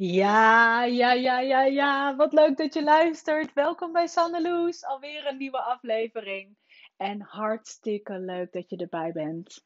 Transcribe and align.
Ja, 0.00 0.84
ja, 0.84 1.12
ja, 1.12 1.40
ja, 1.40 1.64
ja. 1.64 2.16
Wat 2.16 2.32
leuk 2.32 2.56
dat 2.56 2.74
je 2.74 2.82
luistert. 2.82 3.52
Welkom 3.52 3.92
bij 3.92 4.06
Sanneloes. 4.06 4.84
Alweer 4.84 5.26
een 5.26 5.36
nieuwe 5.36 5.60
aflevering. 5.60 6.56
En 6.96 7.20
hartstikke 7.20 8.18
leuk 8.18 8.52
dat 8.52 8.70
je 8.70 8.76
erbij 8.76 9.12
bent. 9.12 9.64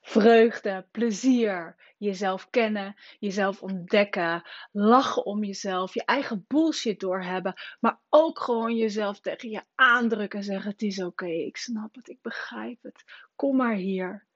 Vreugde, 0.00 0.86
plezier, 0.90 1.76
jezelf 1.98 2.50
kennen, 2.50 2.94
jezelf 3.18 3.62
ontdekken, 3.62 4.42
lachen 4.72 5.24
om 5.24 5.44
jezelf, 5.44 5.94
je 5.94 6.04
eigen 6.04 6.44
bullshit 6.48 7.00
doorhebben, 7.00 7.54
maar 7.80 8.00
ook 8.08 8.40
gewoon 8.40 8.76
jezelf 8.76 9.20
tegen 9.20 9.50
je 9.50 9.62
aandrukken 9.74 10.38
en 10.38 10.44
zeggen: 10.44 10.70
Het 10.70 10.82
is 10.82 11.02
oké, 11.02 11.26
ik 11.26 11.56
snap 11.56 11.94
het, 11.94 12.08
ik 12.08 12.22
begrijp 12.22 12.82
het. 12.82 13.04
Kom 13.34 13.56
maar 13.56 13.74
hier. 13.74 14.27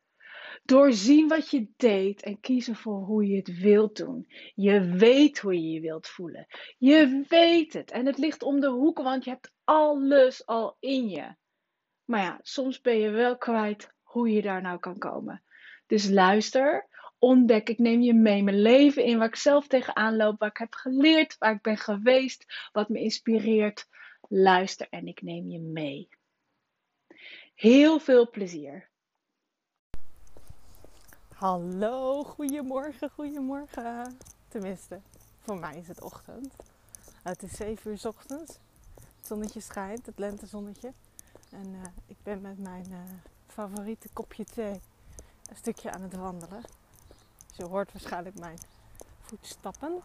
Doorzien 0.65 1.29
wat 1.29 1.51
je 1.51 1.67
deed 1.77 2.23
en 2.23 2.41
kiezen 2.41 2.77
voor 2.77 2.99
hoe 2.99 3.27
je 3.27 3.37
het 3.37 3.59
wilt 3.59 3.97
doen. 3.97 4.27
Je 4.55 4.81
weet 4.81 5.39
hoe 5.39 5.55
je 5.55 5.71
je 5.71 5.81
wilt 5.81 6.07
voelen. 6.07 6.47
Je 6.79 7.25
weet 7.29 7.73
het. 7.73 7.91
En 7.91 8.07
het 8.07 8.19
ligt 8.19 8.43
om 8.43 8.61
de 8.61 8.69
hoek, 8.69 8.99
want 8.99 9.25
je 9.25 9.31
hebt 9.31 9.53
alles 9.65 10.47
al 10.47 10.77
in 10.81 11.09
je. 11.09 11.35
Maar 12.05 12.21
ja, 12.21 12.39
soms 12.43 12.81
ben 12.81 12.99
je 12.99 13.11
wel 13.11 13.39
kwijt 13.39 13.93
hoe 14.03 14.31
je 14.31 14.43
daar 14.43 14.63
nou 14.63 14.79
kan 14.79 14.99
komen. 14.99 15.43
Dus 15.87 16.09
luister, 16.09 16.89
ontdek, 17.19 17.69
ik 17.69 17.79
neem 17.79 18.01
je 18.01 18.15
mee 18.15 18.43
mijn 18.43 18.63
leven 18.63 19.05
in, 19.05 19.19
waar 19.19 19.29
ik 19.29 19.37
zelf 19.37 19.67
tegenaan 19.67 20.17
loop, 20.17 20.39
waar 20.39 20.49
ik 20.49 20.57
heb 20.57 20.75
geleerd, 20.75 21.39
waar 21.39 21.55
ik 21.55 21.63
ben 21.63 21.77
geweest, 21.77 22.69
wat 22.73 22.89
me 22.89 23.01
inspireert. 23.01 23.89
Luister 24.29 24.87
en 24.91 25.07
ik 25.07 25.23
neem 25.23 25.49
je 25.49 25.59
mee. 25.59 26.09
Heel 27.55 27.99
veel 27.99 28.31
plezier. 28.31 28.91
Hallo, 31.43 32.25
goedemorgen, 32.25 33.11
goedemorgen. 33.11 34.19
Tenminste, 34.49 35.01
voor 35.41 35.59
mij 35.59 35.77
is 35.77 35.89
het 35.89 36.01
ochtend. 36.01 36.53
Het 37.23 37.43
is 37.43 37.57
7 37.57 37.91
uur 37.91 38.01
ochtends. 38.07 38.59
Het 38.95 39.27
zonnetje 39.27 39.61
schijnt, 39.61 40.07
het 40.07 40.19
lentezonnetje. 40.19 40.93
En 41.51 41.67
uh, 41.67 41.83
ik 42.07 42.17
ben 42.23 42.41
met 42.41 42.59
mijn 42.59 42.87
uh, 42.91 42.99
favoriete 43.47 44.09
kopje 44.13 44.45
thee 44.45 44.81
een 45.51 45.57
stukje 45.57 45.91
aan 45.91 46.03
het 46.03 46.15
wandelen. 46.15 46.63
Dus 47.47 47.57
je 47.57 47.65
hoort 47.65 47.93
waarschijnlijk 47.93 48.39
mijn 48.39 48.59
voetstappen. 49.21 50.01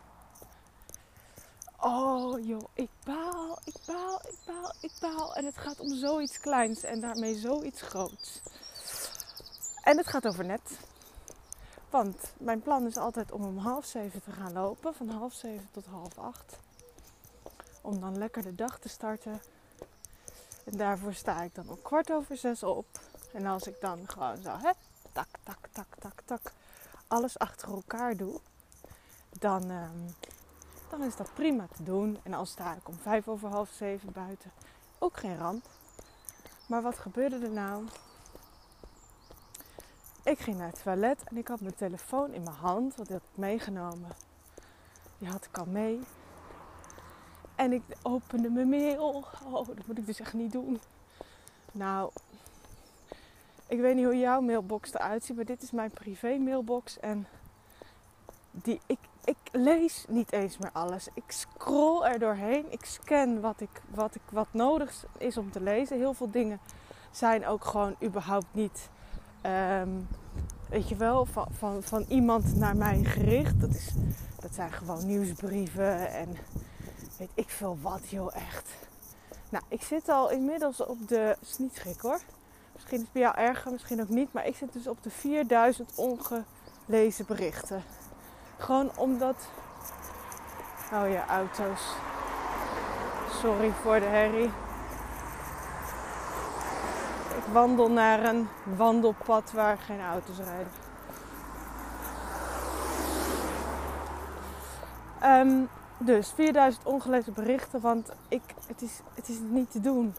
Oh 1.80 2.46
joh, 2.46 2.70
ik 2.74 2.90
baal, 3.04 3.60
ik 3.64 3.78
baal, 3.86 4.22
ik 4.28 4.38
baal, 4.46 4.74
ik 4.82 4.92
baal. 5.00 5.36
En 5.36 5.46
het 5.46 5.58
gaat 5.58 5.80
om 5.80 5.96
zoiets 5.96 6.40
kleins 6.40 6.84
en 6.84 7.00
daarmee 7.00 7.36
zoiets 7.36 7.82
groots. 7.82 8.42
En 9.84 9.98
het 9.98 10.08
gaat 10.08 10.28
over 10.28 10.46
net. 10.46 10.96
Want 11.90 12.34
mijn 12.38 12.62
plan 12.62 12.86
is 12.86 12.98
altijd 12.98 13.32
om 13.32 13.44
om 13.44 13.58
half 13.58 13.86
zeven 13.86 14.24
te 14.24 14.32
gaan 14.32 14.54
lopen, 14.54 14.94
van 14.94 15.10
half 15.10 15.34
zeven 15.34 15.68
tot 15.72 15.86
half 15.86 16.18
acht. 16.18 16.60
Om 17.82 18.00
dan 18.00 18.18
lekker 18.18 18.44
de 18.44 18.56
dag 18.56 18.80
te 18.80 18.90
starten. 18.90 19.42
En 20.64 20.78
daarvoor 20.78 21.14
sta 21.14 21.42
ik 21.42 21.56
dan 21.56 21.70
om 21.70 21.82
kwart 21.82 22.12
over 22.12 22.38
zes 22.38 22.64
op. 22.64 22.86
En 23.34 23.46
als 23.46 23.68
ik 23.68 23.82
dan 23.82 24.08
gewoon 24.08 24.38
zo, 24.38 24.50
hè, 24.50 24.72
tak, 25.12 25.28
tak, 25.44 25.68
tak, 25.72 25.88
tak, 26.00 26.22
tak, 26.26 26.52
alles 27.08 27.40
achter 27.40 27.70
elkaar 27.70 28.18
doe, 28.18 28.40
dan, 29.40 29.70
um, 29.70 30.16
dan 30.90 31.04
is 31.04 31.16
dat 31.16 31.34
prima 31.34 31.68
te 31.76 31.84
doen. 31.84 32.20
En 32.24 32.32
dan 32.32 32.48
sta 32.48 32.76
ik 32.76 32.88
om 32.88 32.98
vijf 32.98 33.28
over 33.28 33.50
half 33.50 33.70
zeven 33.70 34.12
buiten, 34.12 34.52
ook 35.00 35.18
geen 35.18 35.38
ramp. 35.38 35.66
Maar 36.68 36.82
wat 36.82 36.98
gebeurde 36.98 37.40
er 37.40 37.52
nou? 37.52 37.84
Ik 40.28 40.40
ging 40.40 40.58
naar 40.58 40.68
het 40.68 40.84
toilet 40.84 41.24
en 41.24 41.38
ik 41.38 41.48
had 41.48 41.62
mijn 41.62 41.76
telefoon 41.76 42.34
in 42.34 42.44
mijn 42.44 42.56
hand, 42.56 42.96
want 42.96 43.08
die 43.08 43.18
had 43.18 43.28
ik 43.32 43.38
meegenomen. 43.38 44.10
Die 45.18 45.30
had 45.30 45.46
ik 45.46 45.58
al 45.58 45.66
mee. 45.66 46.00
En 47.56 47.74
ik 47.74 47.82
opende 48.02 48.50
mijn 48.50 48.70
mail. 48.70 49.26
Oh, 49.46 49.68
dat 49.68 49.88
moet 49.88 49.98
ik 49.98 50.06
dus 50.06 50.20
echt 50.20 50.34
niet 50.34 50.52
doen. 50.52 50.80
Nou, 51.72 52.12
ik 53.68 53.80
weet 53.80 53.96
niet 53.96 54.06
hoe 54.06 54.18
jouw 54.18 54.42
mailbox 54.42 54.94
eruit 54.94 55.24
ziet, 55.24 55.36
maar 55.36 55.46
dit 55.46 55.62
is 55.62 55.72
mijn 55.72 55.92
privé 55.92 56.38
mailbox. 56.38 57.00
En 57.00 57.28
die, 58.52 58.82
ik, 58.86 59.00
ik 59.24 59.38
lees 59.52 60.06
niet 60.08 60.32
eens 60.32 60.58
meer 60.58 60.72
alles. 60.72 61.08
Ik 61.14 61.32
scroll 61.32 62.04
er 62.04 62.20
doorheen. 62.20 62.72
Ik 62.72 62.86
scan 62.86 63.42
wat, 63.42 63.62
ik, 63.62 63.82
wat, 63.90 64.16
ik, 64.16 64.22
wat 64.32 64.48
nodig 64.52 65.06
is 65.18 65.38
om 65.38 65.52
te 65.52 65.62
lezen. 65.62 65.98
Heel 65.98 66.14
veel 66.14 66.32
dingen 66.32 66.60
zijn 67.12 67.46
ook 67.46 67.66
gewoon 67.66 67.96
überhaupt 68.04 68.54
niet 68.54 68.90
Um, 69.46 70.08
weet 70.70 70.90
je 70.90 70.96
wel, 70.96 71.26
van, 71.26 71.48
van, 71.52 71.84
van 71.84 72.06
iemand 72.08 72.56
naar 72.56 72.76
mij 72.76 73.04
gericht. 73.04 73.62
Dat, 73.62 73.70
is, 73.70 73.94
dat 74.40 74.54
zijn 74.54 74.72
gewoon 74.72 75.06
nieuwsbrieven 75.06 76.10
en 76.14 76.38
weet 77.18 77.30
ik 77.34 77.50
veel 77.50 77.78
wat, 77.82 78.10
joh, 78.10 78.36
echt. 78.36 78.70
Nou, 79.50 79.64
ik 79.68 79.82
zit 79.82 80.10
al 80.10 80.32
inmiddels 80.32 80.86
op 80.86 81.08
de. 81.08 81.36
is 81.42 81.58
niet 81.58 81.76
schrik 81.76 82.00
hoor. 82.00 82.20
Misschien 82.74 82.98
is 82.98 83.04
het 83.04 83.12
bij 83.12 83.22
jou 83.22 83.38
erger, 83.38 83.72
misschien 83.72 84.02
ook 84.02 84.10
niet. 84.10 84.34
Maar 84.34 84.48
ik 84.48 84.56
zit 84.56 84.74
dus 84.74 84.88
op 84.88 85.04
de 85.04 85.10
4000 85.10 85.92
ongelezen 85.96 87.26
berichten. 87.26 87.84
Gewoon 88.58 88.92
omdat. 88.98 89.48
Oh 90.94 91.10
ja, 91.12 91.28
auto's. 91.28 91.96
Sorry 93.42 93.72
voor 93.72 94.00
de 94.00 94.06
herrie 94.06 94.50
wandel 97.52 97.92
naar 97.92 98.26
een 98.26 98.48
wandelpad 98.78 99.52
waar 99.52 99.78
geen 99.78 100.02
auto's 100.02 100.38
rijden. 100.38 100.72
Um, 105.24 105.70
dus 105.98 106.32
4000 106.32 106.86
ongelezen 106.86 107.34
berichten, 107.34 107.82
want 107.82 108.12
ik, 108.28 108.42
het, 108.68 108.82
is, 108.82 109.00
het 109.14 109.30
is 109.30 109.38
niet 109.50 109.72
te 109.72 109.80
doen 109.80 110.16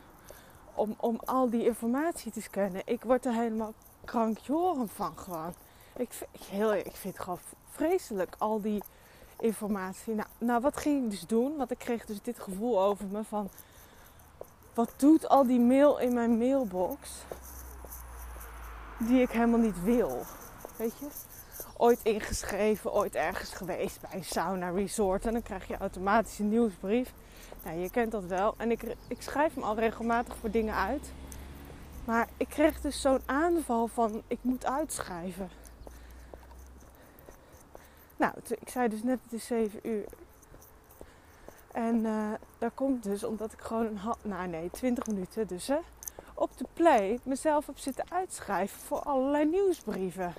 om, 0.74 0.94
om 0.96 1.20
al 1.24 1.50
die 1.50 1.64
informatie 1.64 2.32
te 2.32 2.40
scannen. 2.40 2.82
Ik 2.84 3.02
word 3.02 3.26
er 3.26 3.32
helemaal 3.32 3.72
krankjoren 4.04 4.88
van 4.88 5.18
gewoon. 5.18 5.54
Ik, 5.96 6.10
heel, 6.48 6.74
ik 6.74 6.96
vind 6.96 7.14
het 7.14 7.22
gewoon 7.22 7.38
vreselijk, 7.70 8.34
al 8.38 8.60
die 8.60 8.82
informatie. 9.40 10.14
Nou, 10.14 10.28
nou, 10.38 10.60
wat 10.60 10.76
ging 10.76 11.04
ik 11.04 11.10
dus 11.10 11.26
doen? 11.26 11.56
Want 11.56 11.70
ik 11.70 11.78
kreeg 11.78 12.04
dus 12.04 12.22
dit 12.22 12.38
gevoel 12.38 12.82
over 12.82 13.06
me 13.06 13.24
van 13.24 13.50
wat 14.78 14.92
doet 14.96 15.28
al 15.28 15.46
die 15.46 15.60
mail 15.60 15.98
in 15.98 16.14
mijn 16.14 16.38
mailbox 16.38 17.10
die 18.98 19.20
ik 19.20 19.30
helemaal 19.30 19.58
niet 19.58 19.82
wil? 19.82 20.22
Weet 20.76 20.98
je? 20.98 21.06
Ooit 21.76 22.00
ingeschreven, 22.02 22.92
ooit 22.92 23.14
ergens 23.14 23.54
geweest 23.54 24.00
bij 24.00 24.10
een 24.12 24.24
sauna 24.24 24.70
resort 24.70 25.26
en 25.26 25.32
dan 25.32 25.42
krijg 25.42 25.68
je 25.68 25.76
automatisch 25.76 26.38
een 26.38 26.48
nieuwsbrief. 26.48 27.12
Nou, 27.64 27.78
je 27.78 27.90
kent 27.90 28.12
dat 28.12 28.24
wel. 28.24 28.54
En 28.56 28.70
ik, 28.70 28.82
ik 29.08 29.22
schrijf 29.22 29.54
hem 29.54 29.62
al 29.62 29.74
regelmatig 29.78 30.36
voor 30.36 30.50
dingen 30.50 30.74
uit. 30.74 31.12
Maar 32.04 32.28
ik 32.36 32.48
kreeg 32.48 32.80
dus 32.80 33.00
zo'n 33.00 33.22
aanval 33.26 33.86
van 33.86 34.22
ik 34.26 34.38
moet 34.42 34.66
uitschrijven. 34.66 35.50
Nou, 38.16 38.32
ik 38.48 38.68
zei 38.68 38.88
dus 38.88 39.02
net 39.02 39.18
het 39.22 39.32
is 39.32 39.46
7 39.46 39.80
uur. 39.82 40.04
En 41.78 42.04
uh, 42.04 42.30
dat 42.58 42.70
komt 42.74 43.02
dus 43.02 43.24
omdat 43.24 43.52
ik 43.52 43.60
gewoon 43.60 43.86
een 43.86 44.00
nou 44.22 44.48
nee, 44.48 44.70
20 44.70 45.06
minuten 45.06 45.46
dus 45.46 45.66
hè, 45.66 45.78
op 46.34 46.50
de 46.56 46.66
play 46.72 47.18
mezelf 47.22 47.66
heb 47.66 47.78
zitten 47.78 48.04
uitschrijven 48.08 48.80
voor 48.80 49.00
allerlei 49.00 49.44
nieuwsbrieven. 49.44 50.34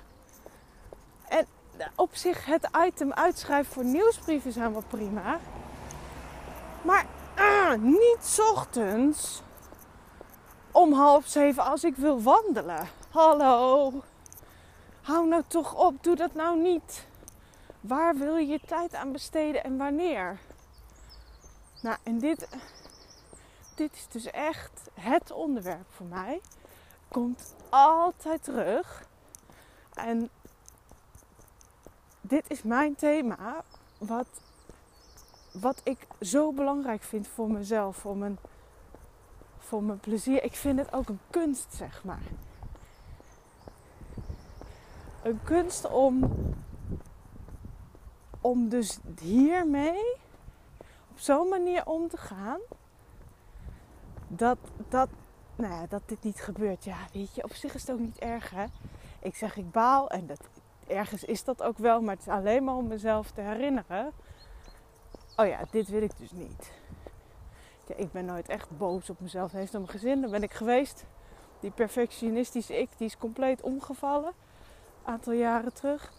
En 1.28 1.46
op 1.94 2.14
zich 2.14 2.44
het 2.44 2.68
item 2.86 3.12
uitschrijven 3.12 3.72
voor 3.72 3.84
nieuwsbrieven 3.84 4.52
zijn 4.52 4.72
wel 4.72 4.82
prima. 4.88 5.38
Maar 6.82 7.06
uh, 7.38 7.74
niet 7.74 8.40
ochtends 8.52 9.42
om 10.70 10.92
half 10.92 11.26
zeven 11.26 11.64
als 11.64 11.84
ik 11.84 11.96
wil 11.96 12.22
wandelen. 12.22 12.88
Hallo. 13.10 13.92
Hou 15.00 15.28
nou 15.28 15.42
toch 15.46 15.74
op, 15.74 16.04
doe 16.04 16.16
dat 16.16 16.34
nou 16.34 16.60
niet. 16.60 17.06
Waar 17.80 18.16
wil 18.16 18.36
je 18.36 18.46
je 18.46 18.60
tijd 18.66 18.94
aan 18.94 19.12
besteden 19.12 19.64
en 19.64 19.76
wanneer? 19.76 20.38
Nou, 21.80 21.96
en 22.02 22.18
dit, 22.18 22.48
dit 23.74 23.92
is 23.92 24.08
dus 24.08 24.26
echt 24.26 24.90
het 24.94 25.30
onderwerp 25.30 25.86
voor 25.90 26.06
mij. 26.06 26.40
Komt 27.08 27.54
altijd 27.68 28.42
terug. 28.44 29.08
En 29.94 30.30
dit 32.20 32.50
is 32.50 32.62
mijn 32.62 32.94
thema, 32.94 33.64
wat, 33.98 34.26
wat 35.52 35.80
ik 35.84 36.06
zo 36.20 36.52
belangrijk 36.52 37.02
vind 37.02 37.28
voor 37.28 37.50
mezelf, 37.50 37.96
voor 37.96 38.16
mijn, 38.16 38.38
voor 39.58 39.82
mijn 39.82 40.00
plezier. 40.00 40.42
Ik 40.42 40.54
vind 40.54 40.78
het 40.78 40.92
ook 40.92 41.08
een 41.08 41.20
kunst, 41.30 41.74
zeg 41.74 42.04
maar. 42.04 42.22
Een 45.22 45.40
kunst 45.44 45.90
om, 45.90 46.32
om 48.40 48.68
dus 48.68 48.98
hiermee 49.20 50.18
zo'n 51.20 51.48
manier 51.48 51.86
om 51.86 52.08
te 52.08 52.16
gaan. 52.16 52.60
Dat, 54.28 54.58
dat, 54.88 55.08
nou 55.56 55.72
ja, 55.72 55.86
dat 55.88 56.02
dit 56.06 56.22
niet 56.22 56.40
gebeurt. 56.40 56.84
Ja, 56.84 56.96
weet 57.12 57.34
je, 57.34 57.44
op 57.44 57.54
zich 57.54 57.74
is 57.74 57.80
het 57.80 57.90
ook 57.90 57.98
niet 57.98 58.18
erg 58.18 58.50
hè. 58.50 58.64
Ik 59.20 59.36
zeg 59.36 59.56
ik 59.56 59.70
baal 59.70 60.10
en 60.10 60.26
dat, 60.26 60.40
ergens 60.86 61.24
is 61.24 61.44
dat 61.44 61.62
ook 61.62 61.78
wel, 61.78 62.00
maar 62.00 62.14
het 62.14 62.26
is 62.26 62.32
alleen 62.32 62.64
maar 62.64 62.74
om 62.74 62.86
mezelf 62.86 63.30
te 63.30 63.40
herinneren 63.40 64.12
oh 65.40 65.46
ja, 65.46 65.60
dit 65.70 65.88
wil 65.88 66.02
ik 66.02 66.18
dus 66.18 66.30
niet. 66.30 66.70
Ja, 67.86 67.94
ik 67.96 68.12
ben 68.12 68.24
nooit 68.24 68.48
echt 68.48 68.78
boos 68.78 69.10
op 69.10 69.20
mezelf. 69.20 69.52
Heeft 69.52 69.74
om 69.74 69.80
mijn 69.80 69.92
gezin, 69.92 70.20
daar 70.20 70.30
ben 70.30 70.42
ik 70.42 70.52
geweest. 70.52 71.04
Die 71.60 71.70
perfectionistische 71.70 72.78
ik, 72.78 72.88
die 72.96 73.06
is 73.06 73.16
compleet 73.16 73.62
omgevallen. 73.62 74.32
Een 75.04 75.12
aantal 75.12 75.32
jaren 75.32 75.72
terug. 75.72 76.12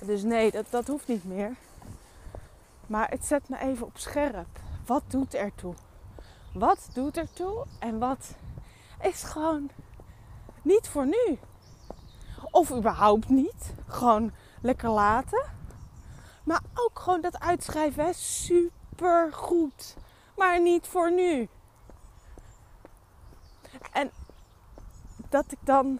Dus 0.00 0.22
nee, 0.22 0.50
dat, 0.50 0.66
dat 0.70 0.86
hoeft 0.86 1.08
niet 1.08 1.24
meer. 1.24 1.56
Maar 2.86 3.10
het 3.10 3.24
zet 3.24 3.48
me 3.48 3.58
even 3.58 3.86
op 3.86 3.98
scherp. 3.98 4.60
Wat 4.86 5.02
doet 5.06 5.34
ertoe? 5.34 5.74
Wat 6.52 6.88
doet 6.92 7.16
ertoe 7.16 7.66
en 7.78 7.98
wat 7.98 8.34
is 9.02 9.22
gewoon 9.22 9.70
niet 10.62 10.88
voor 10.88 11.06
nu? 11.06 11.38
Of 12.50 12.72
überhaupt 12.72 13.28
niet. 13.28 13.74
Gewoon 13.86 14.32
lekker 14.60 14.90
laten. 14.90 15.44
Maar 16.44 16.60
ook 16.74 16.98
gewoon 16.98 17.20
dat 17.20 17.40
uitschrijven, 17.40 18.14
super 18.14 19.32
goed. 19.32 19.96
Maar 20.36 20.60
niet 20.60 20.86
voor 20.86 21.12
nu. 21.12 21.48
En 23.92 24.10
dat 25.28 25.52
ik 25.52 25.58
dan 25.60 25.98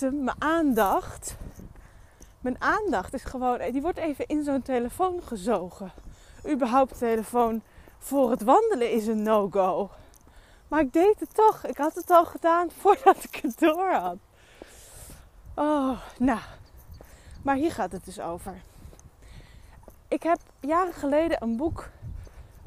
mijn 0.00 0.42
aandacht. 0.42 1.36
Mijn 2.40 2.60
aandacht 2.60 3.14
is 3.14 3.24
gewoon, 3.24 3.60
die 3.70 3.82
wordt 3.82 3.98
even 3.98 4.26
in 4.26 4.44
zo'n 4.44 4.62
telefoon 4.62 5.22
gezogen. 5.22 5.92
Überhaupt 6.48 6.98
telefoon 6.98 7.62
voor 7.98 8.30
het 8.30 8.42
wandelen 8.42 8.92
is 8.92 9.06
een 9.06 9.22
no-go. 9.22 9.90
Maar 10.68 10.80
ik 10.80 10.92
deed 10.92 11.20
het 11.20 11.34
toch. 11.34 11.66
Ik 11.66 11.76
had 11.76 11.94
het 11.94 12.10
al 12.10 12.24
gedaan 12.24 12.70
voordat 12.80 13.24
ik 13.24 13.36
het 13.36 13.58
door 13.58 13.92
had. 13.92 14.16
Oh, 15.54 16.00
nou. 16.18 16.40
Maar 17.42 17.56
hier 17.56 17.72
gaat 17.72 17.92
het 17.92 18.04
dus 18.04 18.20
over. 18.20 18.62
Ik 20.08 20.22
heb 20.22 20.38
jaren 20.60 20.92
geleden 20.92 21.42
een 21.42 21.56
boek 21.56 21.88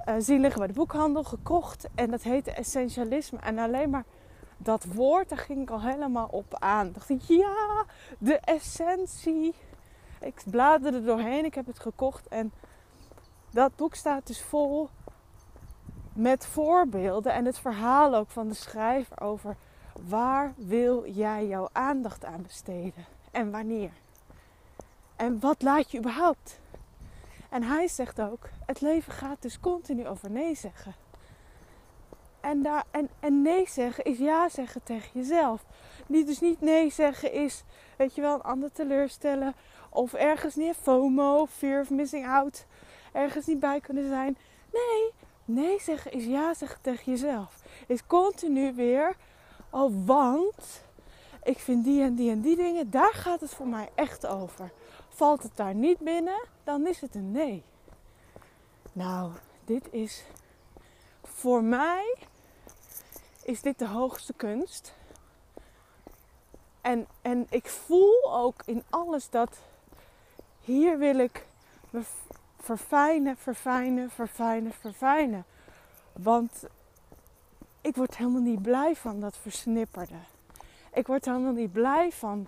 uh, 0.06 0.16
zien 0.18 0.42
liggen 0.42 0.60
bij 0.60 0.68
de 0.68 0.74
boekhandel, 0.74 1.24
gekocht. 1.24 1.88
En 1.96 2.12
dat 2.12 2.22
heette 2.22 2.52
Essentialisme. 2.52 3.40
En 3.40 3.60
alleen 3.60 3.90
maar 3.90 4.04
dat 4.64 4.86
woord, 4.86 5.30
daar 5.30 5.38
ging 5.38 5.62
ik 5.62 5.70
al 5.70 5.82
helemaal 5.82 6.28
op 6.32 6.56
aan. 6.60 6.92
dacht 6.92 7.10
ik, 7.10 7.22
ja, 7.22 7.86
de 8.18 8.38
essentie. 8.38 9.56
Ik 10.20 10.42
bladerde 10.46 10.98
er 10.98 11.06
doorheen, 11.06 11.46
ik 11.46 11.56
heb 11.56 11.66
het 11.66 11.80
gekocht. 11.80 12.28
En 12.28 12.52
dat 13.50 13.76
boek 13.76 13.96
staat 13.96 14.28
dus 14.28 14.42
vol 14.42 14.90
met 16.14 16.46
voorbeelden 16.46 17.34
en 17.34 17.46
het 17.46 17.60
verhaal 17.60 18.16
ook 18.16 18.30
van 18.30 18.48
de 18.48 18.54
schrijver 18.54 19.22
over 19.22 19.56
waar 20.08 20.54
wil 20.58 21.08
jij 21.10 21.48
jouw 21.48 21.70
aandacht 21.72 22.26
aan 22.26 22.42
besteden 22.42 23.06
en 23.32 23.52
wanneer. 23.52 23.92
En 25.16 25.40
wat 25.40 25.62
laat 25.62 25.92
je 25.92 25.98
überhaupt? 25.98 26.60
En 27.50 27.64
hij 27.64 27.88
zegt 27.88 28.22
ook, 28.22 28.50
het 28.66 28.82
leven 28.82 29.14
gaat 29.14 29.42
dus 29.42 29.60
continu 29.60 30.08
over 30.08 30.30
nee 30.30 30.56
zeggen. 30.56 30.94
En, 32.42 32.62
daar, 32.62 32.84
en, 33.20 33.42
nee 33.42 33.68
zeggen 33.70 34.04
is 34.04 34.18
ja 34.18 34.50
zeggen 34.50 34.84
tegen 34.84 35.10
jezelf. 35.14 35.66
Niet, 36.08 36.28
dus 36.28 36.40
niet 36.40 36.62
nee 36.62 36.92
zeggen 36.92 37.34
is, 37.34 37.64
weet 37.98 38.16
je 38.16 38.22
wel, 38.22 38.34
een 38.34 38.42
ander 38.42 38.72
teleurstellen. 38.72 39.56
Of 39.90 40.14
ergens 40.14 40.56
niet 40.56 40.76
FOMO, 40.82 41.46
fear 41.46 41.82
of 41.82 41.90
missing 41.90 42.28
out. 42.28 42.66
Ergens 43.12 43.46
niet 43.46 43.60
bij 43.60 43.80
kunnen 43.80 44.08
zijn. 44.08 44.38
Nee, 44.74 45.12
nee 45.46 45.80
zeggen 45.80 46.12
is 46.12 46.26
ja 46.26 46.54
zeggen 46.54 46.82
tegen 46.82 47.12
jezelf. 47.12 47.56
Is 47.88 48.06
continu 48.08 48.74
weer, 48.74 49.16
oh 49.70 49.94
want 50.06 50.84
ik 51.44 51.60
vind 51.60 51.84
die 51.84 52.04
en 52.04 52.16
die 52.16 52.32
en 52.32 52.42
die 52.42 52.56
dingen, 52.56 52.90
daar 52.90 53.14
gaat 53.14 53.42
het 53.42 53.54
voor 53.54 53.68
mij 53.68 53.90
echt 53.96 54.28
over. 54.28 54.72
Valt 55.10 55.44
het 55.44 55.56
daar 55.56 55.76
niet 55.76 56.00
binnen, 56.00 56.46
dan 56.64 56.88
is 56.88 57.02
het 57.02 57.16
een 57.16 57.32
nee. 57.32 57.64
Nou, 58.94 59.32
dit 59.66 59.88
is 59.92 60.24
voor 61.24 61.64
mij 61.64 62.16
is 63.44 63.62
dit 63.62 63.80
de 63.80 63.88
hoogste 63.88 64.34
kunst. 64.34 64.94
En, 66.82 67.08
en 67.22 67.48
ik 67.50 67.68
voel 67.68 68.36
ook 68.36 68.62
in 68.66 68.84
alles 68.90 69.30
dat 69.30 69.58
hier 70.62 70.98
wil 70.98 71.18
ik 71.18 71.46
me 71.90 72.02
verfijnen, 72.60 73.38
verfijnen, 73.38 74.10
verfijnen, 74.10 74.72
verfijnen. 74.74 75.46
Want 76.14 76.64
ik 77.82 77.96
word 77.96 78.18
helemaal 78.18 78.42
niet 78.42 78.62
blij 78.62 78.96
van 78.96 79.20
dat 79.20 79.38
versnipperde. 79.38 80.20
Ik 80.94 81.08
word 81.08 81.26
helemaal 81.26 81.54
niet 81.54 81.72
blij 81.72 82.12
van, 82.12 82.48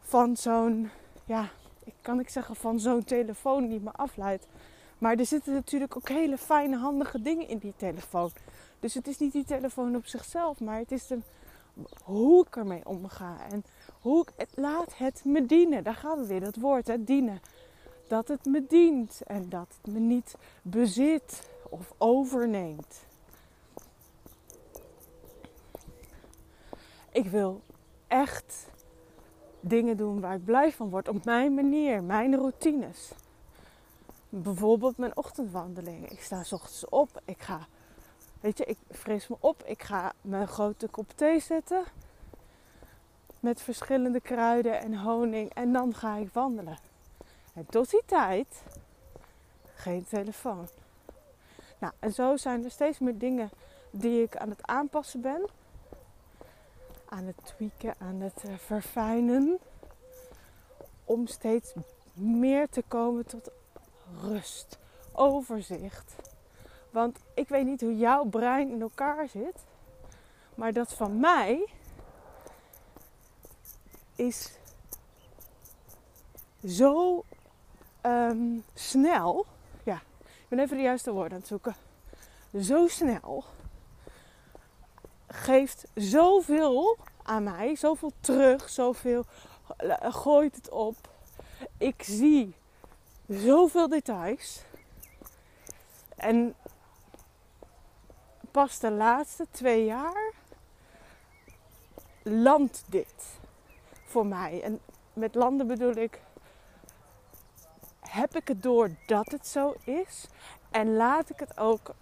van 0.00 0.36
zo'n, 0.36 0.90
ja, 1.24 1.48
ik 1.84 1.94
kan 2.00 2.20
ik 2.20 2.28
zeggen 2.28 2.56
van 2.56 2.80
zo'n 2.80 3.04
telefoon 3.04 3.68
die 3.68 3.80
me 3.80 3.92
afleidt. 3.92 4.46
Maar 4.98 5.16
er 5.16 5.26
zitten 5.26 5.52
natuurlijk 5.52 5.96
ook 5.96 6.08
hele 6.08 6.38
fijne, 6.38 6.76
handige 6.76 7.22
dingen 7.22 7.48
in 7.48 7.58
die 7.58 7.74
telefoon. 7.76 8.30
Dus 8.80 8.94
het 8.94 9.06
is 9.06 9.18
niet 9.18 9.32
die 9.32 9.44
telefoon 9.44 9.96
op 9.96 10.06
zichzelf, 10.06 10.60
maar 10.60 10.78
het 10.78 10.92
is 10.92 11.06
de, 11.06 11.18
hoe 12.04 12.46
ik 12.46 12.56
ermee 12.56 12.86
omga. 12.86 13.36
En 13.50 13.64
hoe 14.00 14.22
ik 14.22 14.32
het, 14.36 14.50
laat 14.54 14.98
het 14.98 15.24
me 15.24 15.46
dienen. 15.46 15.84
Daar 15.84 15.94
gaan 15.94 16.18
we 16.18 16.26
weer, 16.26 16.40
dat 16.40 16.56
woord, 16.56 16.86
hè, 16.86 17.04
dienen. 17.04 17.40
Dat 18.08 18.28
het 18.28 18.44
me 18.44 18.66
dient 18.68 19.20
en 19.26 19.48
dat 19.48 19.78
het 19.82 19.92
me 19.92 19.98
niet 19.98 20.34
bezit 20.62 21.48
of 21.70 21.92
overneemt. 21.98 23.06
Ik 27.12 27.26
wil 27.26 27.62
echt 28.06 28.66
dingen 29.60 29.96
doen 29.96 30.20
waar 30.20 30.34
ik 30.34 30.44
blij 30.44 30.72
van 30.72 30.90
word 30.90 31.08
op 31.08 31.24
mijn 31.24 31.54
manier, 31.54 32.02
mijn 32.02 32.36
routines. 32.36 33.12
Bijvoorbeeld 34.28 34.96
mijn 34.96 35.16
ochtendwandeling. 35.16 36.10
Ik 36.10 36.22
sta 36.22 36.42
s 36.42 36.52
ochtends 36.52 36.88
op, 36.88 37.20
ik 37.24 37.42
ga 37.42 37.66
Weet 38.40 38.58
je, 38.58 38.64
ik 38.64 38.78
fris 38.90 39.28
me 39.28 39.36
op. 39.40 39.62
Ik 39.64 39.82
ga 39.82 40.12
mijn 40.20 40.48
grote 40.48 40.88
kop 40.88 41.10
thee 41.14 41.40
zetten. 41.40 41.84
Met 43.40 43.60
verschillende 43.60 44.20
kruiden 44.20 44.80
en 44.80 44.94
honing. 44.94 45.54
En 45.54 45.72
dan 45.72 45.94
ga 45.94 46.16
ik 46.16 46.32
wandelen. 46.32 46.78
En 47.54 47.66
tot 47.66 47.90
die 47.90 48.02
tijd 48.06 48.62
geen 49.74 50.04
telefoon. 50.04 50.68
Nou, 51.78 51.92
en 51.98 52.12
zo 52.12 52.36
zijn 52.36 52.64
er 52.64 52.70
steeds 52.70 52.98
meer 52.98 53.18
dingen 53.18 53.50
die 53.90 54.22
ik 54.22 54.36
aan 54.36 54.50
het 54.50 54.66
aanpassen 54.66 55.20
ben. 55.20 55.44
Aan 57.08 57.24
het 57.24 57.36
tweaken, 57.44 57.94
aan 57.98 58.20
het 58.20 58.44
eh, 58.44 58.54
verfijnen. 58.54 59.58
Om 61.04 61.26
steeds 61.26 61.72
meer 62.12 62.68
te 62.68 62.82
komen 62.88 63.26
tot 63.26 63.50
rust, 64.20 64.78
overzicht 65.12 66.16
want 66.90 67.18
ik 67.34 67.48
weet 67.48 67.64
niet 67.64 67.80
hoe 67.80 67.96
jouw 67.96 68.24
brein 68.24 68.70
in 68.70 68.80
elkaar 68.80 69.28
zit. 69.28 69.64
Maar 70.54 70.72
dat 70.72 70.94
van 70.94 71.20
mij 71.20 71.68
is 74.16 74.52
zo 76.66 77.24
ehm, 78.00 78.58
snel. 78.74 79.46
Ja, 79.82 80.02
ik 80.24 80.48
ben 80.48 80.58
even 80.58 80.76
de 80.76 80.82
juiste 80.82 81.12
woorden 81.12 81.32
aan 81.32 81.38
het 81.38 81.46
zoeken. 81.46 81.76
Zo 82.60 82.86
snel. 82.86 83.44
Geeft 85.26 85.86
zoveel 85.94 86.96
aan 87.22 87.42
mij. 87.42 87.76
Zoveel 87.76 88.12
terug. 88.20 88.68
Zoveel 88.68 89.24
gooit 90.00 90.56
het 90.56 90.70
op. 90.70 90.96
Ik 91.76 92.02
zie 92.02 92.54
zoveel 93.28 93.88
details. 93.88 94.62
En 96.16 96.54
pas 98.50 98.78
de 98.78 98.90
laatste 98.90 99.46
twee 99.50 99.84
jaar 99.84 100.32
landt 102.22 102.84
dit 102.88 103.38
voor 104.04 104.26
mij. 104.26 104.62
En 104.62 104.80
met 105.12 105.34
landen 105.34 105.66
bedoel 105.66 105.96
ik, 105.96 106.20
heb 108.00 108.36
ik 108.36 108.48
het 108.48 108.62
door 108.62 108.90
dat 109.06 109.30
het 109.30 109.46
zo 109.46 109.74
is 109.84 110.28
en 110.70 110.96
laat 110.96 111.30
ik 111.30 111.38
het 111.38 111.58
ook 111.58 111.94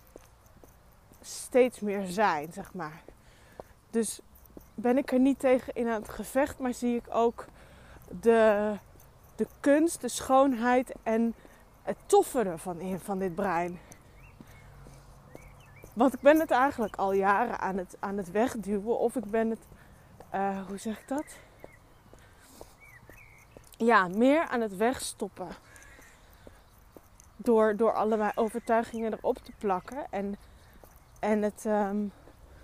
steeds 1.20 1.80
meer 1.80 2.06
zijn, 2.06 2.52
zeg 2.52 2.74
maar. 2.74 3.02
Dus 3.90 4.20
ben 4.74 4.98
ik 4.98 5.12
er 5.12 5.18
niet 5.18 5.38
tegen 5.38 5.74
in 5.74 5.88
aan 5.88 6.00
het 6.00 6.10
gevecht, 6.10 6.58
maar 6.58 6.74
zie 6.74 6.96
ik 6.96 7.04
ook 7.10 7.44
de, 8.20 8.72
de 9.36 9.46
kunst, 9.60 10.00
de 10.00 10.08
schoonheid 10.08 10.92
en 11.02 11.34
het 11.82 11.96
toffere 12.06 12.58
van, 12.58 12.98
van 13.02 13.18
dit 13.18 13.34
brein. 13.34 13.78
Want 15.96 16.14
ik 16.14 16.20
ben 16.20 16.40
het 16.40 16.50
eigenlijk 16.50 16.96
al 16.96 17.12
jaren 17.12 17.58
aan 17.58 17.76
het, 17.76 17.96
aan 18.00 18.16
het 18.16 18.30
wegduwen. 18.30 18.98
Of 18.98 19.16
ik 19.16 19.24
ben 19.24 19.50
het, 19.50 19.66
uh, 20.34 20.66
hoe 20.66 20.78
zeg 20.78 21.00
ik 21.00 21.08
dat? 21.08 21.24
Ja, 23.76 24.08
meer 24.08 24.48
aan 24.48 24.60
het 24.60 24.76
wegstoppen. 24.76 25.48
Door, 27.36 27.76
door 27.76 27.92
allerlei 27.92 28.30
overtuigingen 28.34 29.12
erop 29.12 29.38
te 29.38 29.52
plakken. 29.58 30.06
En, 30.10 30.36
en 31.20 31.42
het, 31.42 31.64
um, 31.64 32.12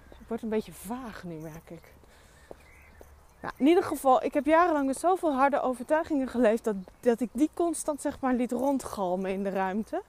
het 0.09 0.29
wordt 0.29 0.43
een 0.43 0.49
beetje 0.49 0.73
vaag 0.73 1.25
nu, 1.25 1.35
merk 1.35 1.71
ik. 1.71 1.93
In 3.57 3.67
ieder 3.67 3.83
geval, 3.83 4.23
ik 4.23 4.35
heb 4.35 4.45
jarenlang 4.47 4.87
met 4.87 4.99
zoveel 4.99 5.35
harde 5.35 5.61
overtuigingen 5.61 6.29
geleefd 6.29 6.65
dat, 6.65 6.77
dat 7.01 7.21
ik 7.21 7.29
die 7.33 7.51
constant 7.55 8.01
zeg 8.01 8.21
maar 8.21 8.35
liet 8.35 8.53
rondgalmen 8.53 9.31
in 9.31 9.43
de 9.43 9.51
ruimte. 9.51 10.03